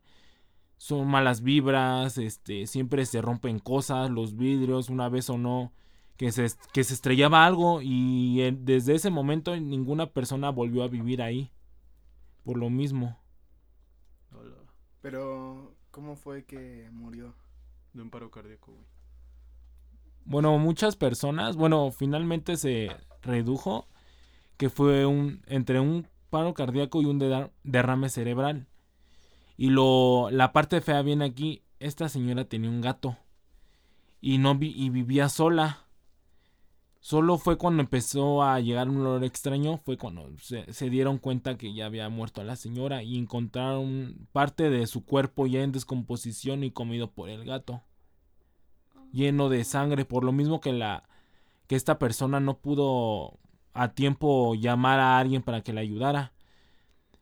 son 0.77 1.07
malas 1.07 1.41
vibras, 1.41 2.17
este, 2.17 2.67
siempre 2.67 3.05
se 3.05 3.21
rompen 3.21 3.59
cosas, 3.59 4.09
los 4.09 4.35
vidrios, 4.35 4.89
una 4.89 5.09
vez 5.09 5.29
o 5.29 5.37
no, 5.37 5.71
que 6.17 6.31
se, 6.31 6.47
que 6.73 6.83
se 6.83 6.93
estrellaba 6.93 7.45
algo 7.45 7.81
y 7.81 8.41
eh, 8.41 8.55
desde 8.57 8.95
ese 8.95 9.09
momento 9.09 9.55
ninguna 9.55 10.07
persona 10.07 10.49
volvió 10.49 10.83
a 10.83 10.87
vivir 10.87 11.21
ahí. 11.21 11.51
Por 12.43 12.57
lo 12.57 12.69
mismo. 12.69 13.17
Pero, 15.01 15.75
¿cómo 15.91 16.15
fue 16.15 16.45
que 16.45 16.89
murió? 16.91 17.33
De 17.93 18.01
un 18.01 18.09
paro 18.09 18.31
cardíaco, 18.31 18.71
güey. 18.71 18.85
Bueno, 20.25 20.57
muchas 20.57 20.95
personas, 20.95 21.57
bueno, 21.57 21.91
finalmente 21.91 22.55
se 22.55 22.89
redujo 23.21 23.87
que 24.57 24.69
fue 24.69 25.05
un 25.05 25.41
entre 25.47 25.79
un 25.79 26.07
paro 26.29 26.53
cardíaco 26.53 27.01
y 27.01 27.05
un 27.05 27.19
derrame 27.63 28.09
cerebral. 28.09 28.67
Y 29.57 29.69
lo 29.69 30.29
la 30.31 30.51
parte 30.53 30.81
fea 30.81 31.01
viene 31.01 31.25
aquí, 31.25 31.63
esta 31.79 32.09
señora 32.09 32.45
tenía 32.45 32.69
un 32.69 32.81
gato 32.81 33.17
y 34.21 34.37
no 34.37 34.55
vi- 34.55 34.73
y 34.75 34.89
vivía 34.89 35.29
sola. 35.29 35.79
Solo 36.99 37.37
fue 37.37 37.57
cuando 37.57 37.81
empezó 37.83 38.43
a 38.43 38.59
llegar 38.61 38.89
un 38.89 39.01
olor 39.01 39.23
extraño, 39.25 39.77
fue 39.77 39.97
cuando 39.97 40.29
se, 40.39 40.71
se 40.71 40.89
dieron 40.89 41.17
cuenta 41.17 41.57
que 41.57 41.73
ya 41.73 41.85
había 41.85 42.07
muerto 42.09 42.43
la 42.43 42.55
señora 42.55 43.03
y 43.03 43.17
encontraron 43.17 44.27
parte 44.31 44.69
de 44.69 44.87
su 44.87 45.03
cuerpo 45.03 45.45
ya 45.45 45.61
en 45.63 45.73
descomposición 45.73 46.63
y 46.63 46.71
comido 46.71 47.11
por 47.11 47.29
el 47.29 47.43
gato 47.43 47.81
lleno 49.11 49.49
de 49.49 49.63
sangre, 49.63 50.05
por 50.05 50.23
lo 50.23 50.31
mismo 50.31 50.59
que 50.61 50.73
la 50.73 51.03
que 51.67 51.75
esta 51.75 51.99
persona 51.99 52.39
no 52.39 52.57
pudo 52.57 53.39
a 53.73 53.93
tiempo 53.93 54.55
llamar 54.55 54.99
a 54.99 55.17
alguien 55.17 55.41
para 55.41 55.61
que 55.61 55.73
le 55.73 55.81
ayudara. 55.81 56.33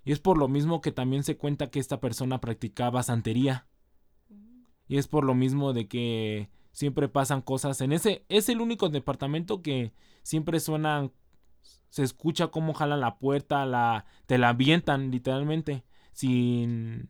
Y 0.03 0.11
es 0.11 0.19
por 0.19 0.37
lo 0.37 0.47
mismo 0.47 0.81
que 0.81 0.91
también 0.91 1.23
se 1.23 1.37
cuenta 1.37 1.69
que 1.69 1.79
esta 1.79 1.99
persona 1.99 2.41
practicaba 2.41 3.03
santería. 3.03 3.67
Y 4.87 4.97
es 4.97 5.07
por 5.07 5.23
lo 5.23 5.35
mismo 5.35 5.73
de 5.73 5.87
que 5.87 6.49
siempre 6.71 7.07
pasan 7.07 7.41
cosas 7.41 7.81
en 7.81 7.91
ese 7.91 8.25
es 8.29 8.49
el 8.49 8.61
único 8.61 8.89
departamento 8.89 9.61
que 9.61 9.93
siempre 10.23 10.59
suenan 10.59 11.11
se 11.89 12.03
escucha 12.03 12.47
cómo 12.47 12.73
jalan 12.73 13.01
la 13.01 13.19
puerta, 13.19 13.65
la 13.65 14.05
te 14.25 14.37
la 14.37 14.49
avientan 14.49 15.11
literalmente 15.11 15.83
sin 16.13 17.09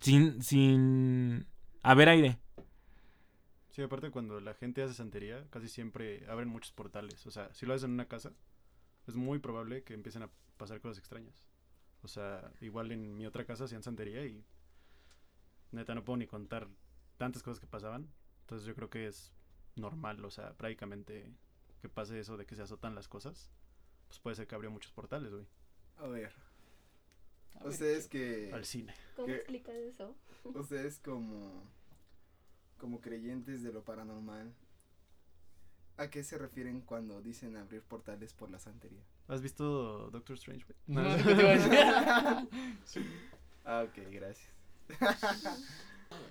sin 0.00 0.42
sin 0.42 1.46
haber 1.82 2.08
aire. 2.08 2.38
Sí, 3.68 3.82
aparte 3.82 4.10
cuando 4.10 4.40
la 4.40 4.54
gente 4.54 4.82
hace 4.82 4.94
santería, 4.94 5.46
casi 5.50 5.68
siempre 5.68 6.26
abren 6.28 6.48
muchos 6.48 6.72
portales. 6.72 7.24
O 7.26 7.30
sea, 7.30 7.54
si 7.54 7.66
lo 7.66 7.74
haces 7.74 7.84
en 7.84 7.92
una 7.92 8.08
casa, 8.08 8.32
es 9.06 9.14
muy 9.14 9.38
probable 9.38 9.84
que 9.84 9.94
empiecen 9.94 10.24
a 10.24 10.30
pasar 10.60 10.80
cosas 10.80 10.98
extrañas. 10.98 11.48
O 12.02 12.08
sea, 12.08 12.52
igual 12.60 12.92
en 12.92 13.16
mi 13.16 13.26
otra 13.26 13.44
casa 13.46 13.64
hacían 13.64 13.82
santería 13.82 14.24
y 14.26 14.44
neta 15.72 15.94
no 15.94 16.04
puedo 16.04 16.18
ni 16.18 16.26
contar 16.26 16.68
tantas 17.16 17.42
cosas 17.42 17.60
que 17.60 17.66
pasaban. 17.66 18.08
Entonces 18.42 18.66
yo 18.66 18.74
creo 18.74 18.90
que 18.90 19.06
es 19.06 19.32
normal, 19.76 20.22
o 20.24 20.30
sea, 20.30 20.52
prácticamente 20.54 21.32
que 21.80 21.88
pase 21.88 22.18
eso 22.20 22.36
de 22.36 22.44
que 22.46 22.56
se 22.56 22.62
azotan 22.62 22.94
las 22.94 23.08
cosas. 23.08 23.50
Pues 24.08 24.20
puede 24.20 24.36
ser 24.36 24.46
que 24.46 24.54
abrió 24.54 24.70
muchos 24.70 24.92
portales, 24.92 25.32
güey. 25.32 25.46
A 25.96 26.06
ver, 26.08 26.32
A 27.54 27.64
ver, 27.64 27.68
ustedes 27.68 28.06
que... 28.08 28.50
Al 28.52 28.64
cine. 28.64 28.94
¿Cómo 29.14 29.26
¿Qué? 29.28 29.36
explicas 29.36 29.74
eso? 29.76 30.14
Ustedes 30.44 30.98
como... 30.98 31.64
Como 32.78 33.00
creyentes 33.00 33.62
de 33.62 33.72
lo 33.72 33.84
paranormal, 33.84 34.54
¿a 35.98 36.08
qué 36.08 36.24
se 36.24 36.38
refieren 36.38 36.80
cuando 36.80 37.20
dicen 37.20 37.56
abrir 37.56 37.82
portales 37.82 38.32
por 38.32 38.50
la 38.50 38.58
santería? 38.58 39.04
¿Has 39.30 39.42
visto 39.42 40.10
Doctor 40.10 40.34
Strange, 40.36 40.64
güey? 40.66 40.76
No, 40.88 41.02
No, 41.02 41.22
te 41.22 41.30
iba 41.32 41.50
a 41.50 42.44
decir. 42.74 43.06
Ah, 43.64 43.84
ok, 43.86 43.98
gracias. 44.10 44.50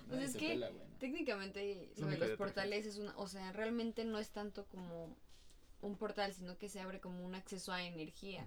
Nadie 0.08 0.24
es 0.24 0.36
que-. 0.36 0.70
Técnicamente 0.98 1.90
lo 1.96 2.06
de 2.08 2.18
los 2.18 2.30
portales 2.32 2.84
es 2.84 2.98
una, 2.98 3.16
o 3.16 3.26
sea, 3.28 3.52
realmente 3.52 4.04
no 4.04 4.18
es 4.18 4.30
tanto 4.30 4.66
como 4.66 5.16
un 5.80 5.96
portal, 5.96 6.34
sino 6.34 6.58
que 6.58 6.68
se 6.68 6.80
abre 6.80 7.00
como 7.00 7.24
un 7.24 7.34
acceso 7.34 7.72
a 7.72 7.82
energía. 7.82 8.46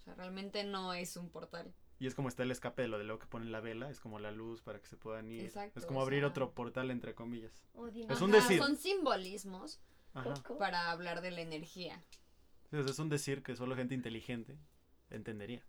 O 0.00 0.04
sea, 0.04 0.14
realmente 0.14 0.62
no 0.62 0.94
es 0.94 1.16
un 1.16 1.28
portal. 1.30 1.72
Y 1.98 2.06
es 2.06 2.14
como 2.14 2.28
está 2.28 2.44
el 2.44 2.52
escape 2.52 2.82
de 2.82 2.88
lo 2.88 2.98
de 2.98 3.04
lo 3.04 3.18
que 3.18 3.26
ponen 3.26 3.50
la 3.50 3.60
vela, 3.60 3.90
es 3.90 3.98
como 3.98 4.20
la 4.20 4.30
luz 4.30 4.62
para 4.62 4.78
que 4.78 4.86
se 4.86 4.96
puedan 4.96 5.28
ir. 5.32 5.46
Exacto, 5.46 5.80
es 5.80 5.86
como 5.86 6.00
abrir 6.00 6.20
sea- 6.20 6.28
otro 6.28 6.52
portal 6.52 6.92
entre 6.92 7.14
comillas. 7.16 7.64
Oh, 7.74 7.88
Es 7.88 8.20
un 8.20 8.30
decir. 8.30 8.58
Son 8.58 8.76
simbolismos 8.76 9.80
Ajá. 10.14 10.34
Para 10.58 10.90
hablar 10.92 11.20
de 11.20 11.32
la 11.32 11.40
energía. 11.40 12.00
Sí, 12.70 12.76
o 12.76 12.82
sea, 12.82 12.92
es 12.92 12.98
un 12.98 13.08
decir 13.08 13.42
que 13.42 13.56
solo 13.56 13.74
gente 13.76 13.94
inteligente 13.94 14.56
entendería. 15.10 15.62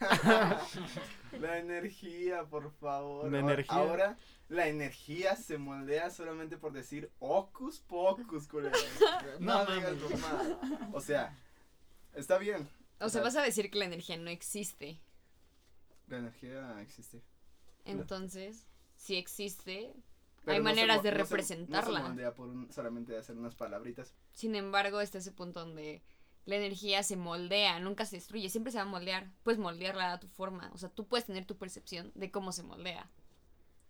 La 1.40 1.58
energía, 1.58 2.44
por 2.44 2.70
favor. 2.72 3.30
La 3.30 3.38
Ahora- 3.40 3.52
energía. 3.52 3.76
Ahora 3.76 4.18
la 4.48 4.68
energía 4.68 5.34
se 5.36 5.58
moldea 5.58 6.10
solamente 6.10 6.56
por 6.56 6.72
decir 6.72 7.10
ocus 7.18 7.80
pocus, 7.80 8.46
culero. 8.46 8.76
No, 9.40 9.64
No 9.64 9.74
digas. 9.74 9.94
O 10.92 11.00
sea, 11.00 11.36
está 12.14 12.38
bien. 12.38 12.68
O 13.00 13.08
sea, 13.08 13.22
vas 13.22 13.36
a 13.36 13.42
decir 13.42 13.70
que 13.70 13.78
la 13.78 13.84
energía 13.86 14.16
no 14.16 14.30
existe. 14.30 15.00
La 16.06 16.18
energía 16.18 16.80
existe. 16.80 17.22
Entonces, 17.84 18.66
si 18.96 19.16
existe, 19.16 19.92
Pero 20.46 20.54
hay 20.54 20.60
no 20.60 20.64
maneras 20.70 21.02
de 21.02 21.10
no 21.10 21.16
se- 21.16 21.22
representarla. 21.22 21.98
No 21.98 22.04
se 22.06 22.08
moldea 22.10 22.34
por 22.34 22.48
un- 22.48 22.72
solamente 22.72 23.12
de 23.12 23.18
hacer 23.18 23.36
unas 23.36 23.54
palabritas. 23.54 24.14
Sin 24.32 24.54
embargo, 24.54 25.00
está 25.02 25.18
ese 25.18 25.32
punto 25.32 25.60
donde 25.60 26.02
la 26.46 26.56
energía 26.56 27.02
se 27.02 27.16
moldea, 27.16 27.78
nunca 27.80 28.06
se 28.06 28.16
destruye, 28.16 28.48
siempre 28.48 28.70
se 28.72 28.78
va 28.78 28.82
a 28.84 28.86
moldear. 28.86 29.30
Puedes 29.42 29.58
moldearla 29.60 30.12
a 30.12 30.20
tu 30.20 30.28
forma, 30.28 30.70
o 30.72 30.78
sea, 30.78 30.88
tú 30.88 31.06
puedes 31.06 31.26
tener 31.26 31.44
tu 31.44 31.58
percepción 31.58 32.12
de 32.14 32.30
cómo 32.30 32.52
se 32.52 32.62
moldea. 32.62 33.10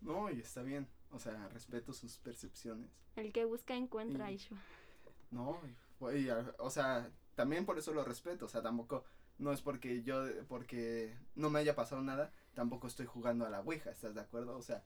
No, 0.00 0.30
y 0.30 0.40
está 0.40 0.62
bien. 0.62 0.88
O 1.12 1.18
sea, 1.20 1.48
respeto 1.50 1.92
sus 1.92 2.18
percepciones. 2.18 2.90
El 3.14 3.32
que 3.32 3.44
busca 3.44 3.74
encuentra, 3.76 4.30
Y- 4.30 4.34
Ishua. 4.36 4.58
No, 5.30 5.60
y- 6.12 6.16
y, 6.18 6.28
a- 6.30 6.54
o 6.58 6.70
sea, 6.70 7.10
también 7.34 7.64
por 7.66 7.78
eso 7.78 7.92
lo 7.92 8.02
respeto, 8.04 8.46
o 8.46 8.48
sea, 8.48 8.62
tampoco, 8.62 9.04
no 9.38 9.52
es 9.52 9.60
porque 9.62 10.02
yo, 10.02 10.24
porque 10.48 11.14
no 11.34 11.50
me 11.50 11.58
haya 11.58 11.74
pasado 11.74 12.00
nada, 12.02 12.32
tampoco 12.54 12.86
estoy 12.86 13.06
jugando 13.06 13.44
a 13.46 13.50
la 13.50 13.60
Ouija, 13.60 13.90
¿estás 13.90 14.14
de 14.14 14.20
acuerdo? 14.22 14.56
O 14.56 14.62
sea, 14.62 14.82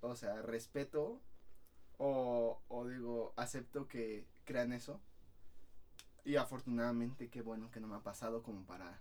o 0.00 0.14
sea, 0.16 0.42
respeto 0.42 1.20
o, 1.98 2.62
o 2.68 2.86
digo, 2.88 3.32
acepto 3.36 3.88
que 3.88 4.26
crean 4.44 4.72
eso 4.72 5.00
y 6.24 6.36
afortunadamente 6.36 7.28
qué 7.30 7.42
bueno 7.42 7.70
que 7.70 7.80
no 7.80 7.86
me 7.86 7.96
ha 7.96 8.00
pasado 8.02 8.42
como 8.42 8.64
para, 8.66 9.00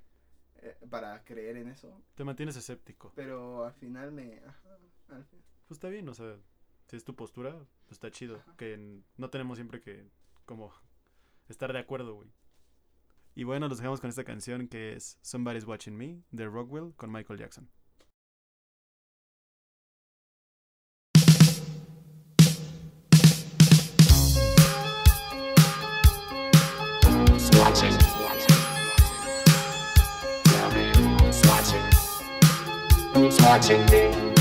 eh, 0.58 0.78
para 0.90 1.24
creer 1.24 1.58
en 1.58 1.68
eso, 1.70 2.02
Te 2.16 2.24
mantienes 2.24 2.56
escéptico. 2.56 3.12
pero 3.16 3.66
al 3.66 3.74
final 3.74 4.12
me, 4.12 4.40
ajá, 4.46 4.78
al 5.10 5.26
fin- 5.26 5.42
Pues 5.68 5.78
está 5.78 5.90
bien, 5.90 6.08
o 6.08 6.14
sea, 6.14 6.38
si 6.88 6.96
es 6.96 7.04
tu 7.04 7.16
postura, 7.16 7.52
pues 7.86 7.94
está 7.94 8.12
chido. 8.12 8.40
Que 8.58 9.02
no 9.18 9.30
tenemos 9.32 9.58
siempre 9.58 9.82
que, 9.82 10.08
como, 10.46 10.72
estar 11.50 11.74
de 11.74 11.80
acuerdo, 11.80 12.14
güey. 12.14 12.32
Y 13.34 13.44
bueno, 13.44 13.68
los 13.68 13.80
dejamos 13.80 14.00
con 14.00 14.10
esta 14.10 14.24
canción 14.24 14.68
que 14.68 14.94
es 14.94 15.18
Somebody's 15.22 15.66
Watching 15.66 15.98
Me, 15.98 16.22
de 16.32 16.46
Rockwell, 16.46 16.94
con 16.96 17.12
Michael 17.12 17.40
Jackson. 17.40 17.68
Swatching 33.56 33.90
me. 33.90 34.35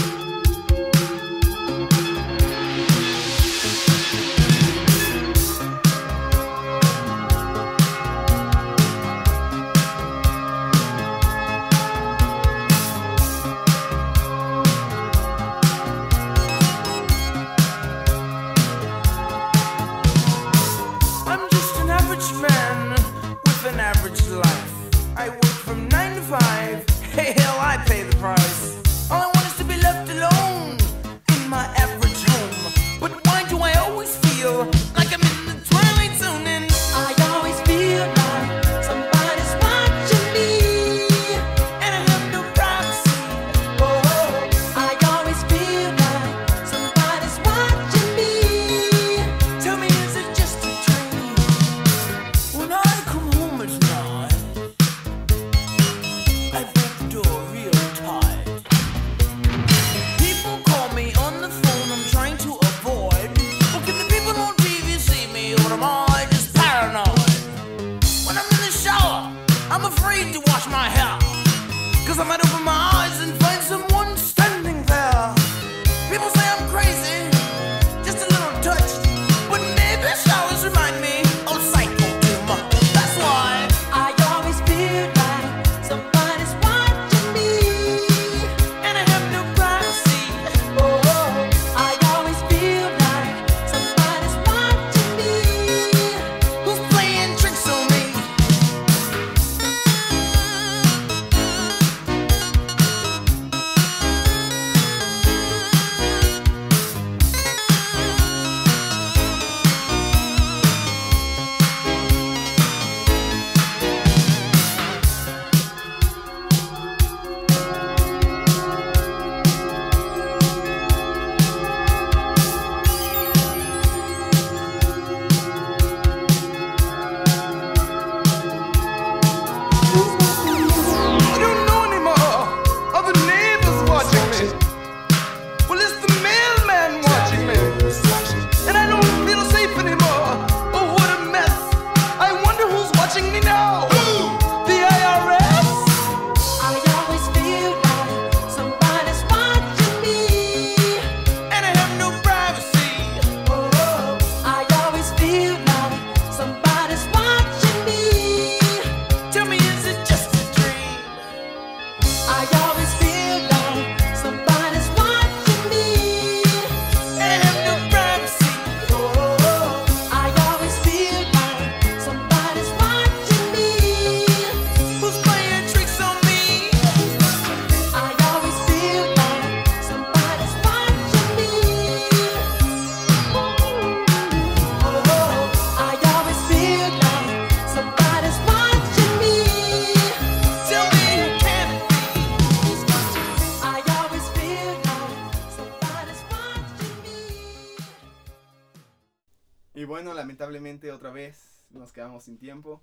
Y 199.85 199.87
bueno, 199.87 200.15
lamentablemente 200.15 200.91
otra 200.93 201.11
vez 201.11 201.67
nos 201.69 201.93
quedamos 201.93 202.25
sin 202.25 202.39
tiempo. 202.39 202.81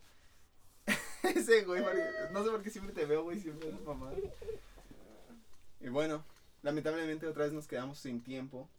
Ese 1.24 1.64
güey, 1.64 1.84
no 2.32 2.44
sé 2.44 2.52
por 2.52 2.62
qué 2.62 2.70
siempre 2.70 2.94
te 2.94 3.08
veo, 3.08 3.24
güey, 3.24 3.40
siempre 3.40 3.70
es 3.70 3.82
mamá. 3.82 4.12
Y 5.80 5.90
bueno, 5.90 6.24
lamentablemente 6.62 7.26
otra 7.26 7.46
vez 7.46 7.54
nos 7.54 7.66
quedamos 7.66 7.98
sin 7.98 8.22
tiempo. 8.22 8.70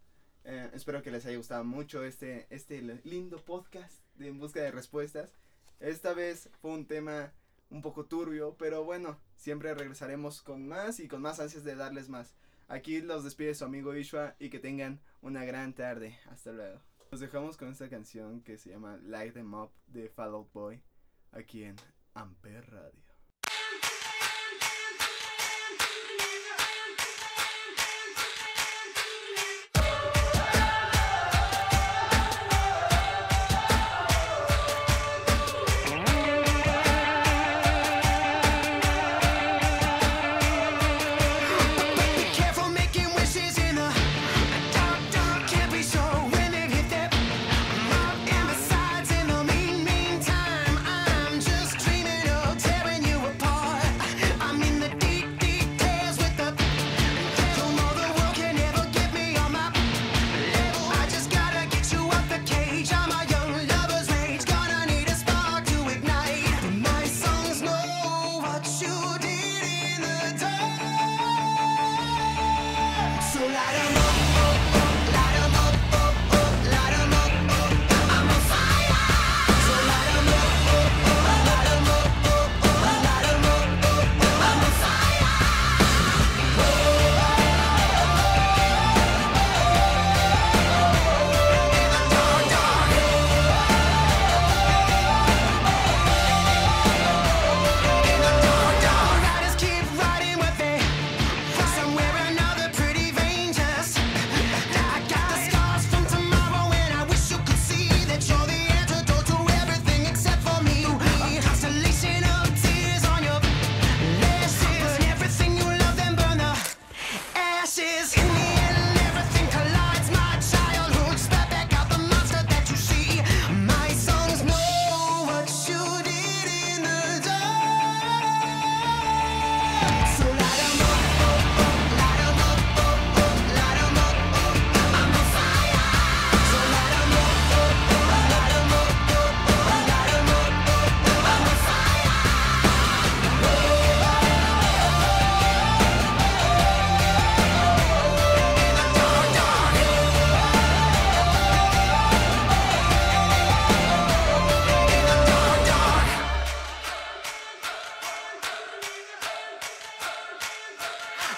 Eh, 0.45 0.71
espero 0.73 1.03
que 1.03 1.11
les 1.11 1.27
haya 1.27 1.37
gustado 1.37 1.65
mucho 1.65 2.05
este, 2.05 2.47
este 2.51 2.81
lindo 3.03 3.39
podcast 3.39 3.93
de 4.15 4.29
En 4.29 4.39
Busca 4.39 4.61
de 4.61 4.71
Respuestas. 4.71 5.33
Esta 5.81 6.15
vez 6.15 6.49
fue 6.61 6.71
un 6.71 6.87
tema 6.87 7.33
un 7.71 7.83
poco 7.83 8.05
turbio, 8.05 8.55
pero 8.57 8.85
bueno, 8.85 9.19
siempre 9.37 9.75
regresaremos 9.75 10.43
con 10.43 10.69
más 10.69 11.01
y 11.01 11.09
con 11.09 11.23
más 11.23 11.41
ansias 11.41 11.65
de 11.65 11.75
darles 11.75 12.09
más. 12.09 12.37
Aquí 12.69 13.01
los 13.01 13.25
despide 13.25 13.57
su 13.57 13.65
amigo 13.65 13.97
Ishwa 13.97 14.37
y 14.39 14.49
que 14.49 14.61
tengan 14.61 15.01
una 15.23 15.45
gran 15.45 15.73
tarde. 15.73 16.17
Hasta 16.31 16.53
luego. 16.53 16.92
Los 17.13 17.21
dejamos 17.21 17.59
con 17.59 17.69
esta 17.69 17.91
canción 17.91 18.41
que 18.41 18.57
se 18.57 18.71
llama 18.71 18.97
Light 19.03 19.35
Them 19.35 19.53
Up 19.53 19.71
de 19.87 20.09
Fall 20.09 20.33
Out 20.33 20.51
Boy 20.55 20.81
aquí 21.33 21.63
en 21.63 21.77
Amper 22.15 22.71
Radio. 22.71 23.12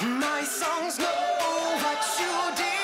My 0.02 0.42
songs 0.42 0.98
know 0.98 1.06
what 1.06 2.18
you 2.18 2.56
did. 2.56 2.83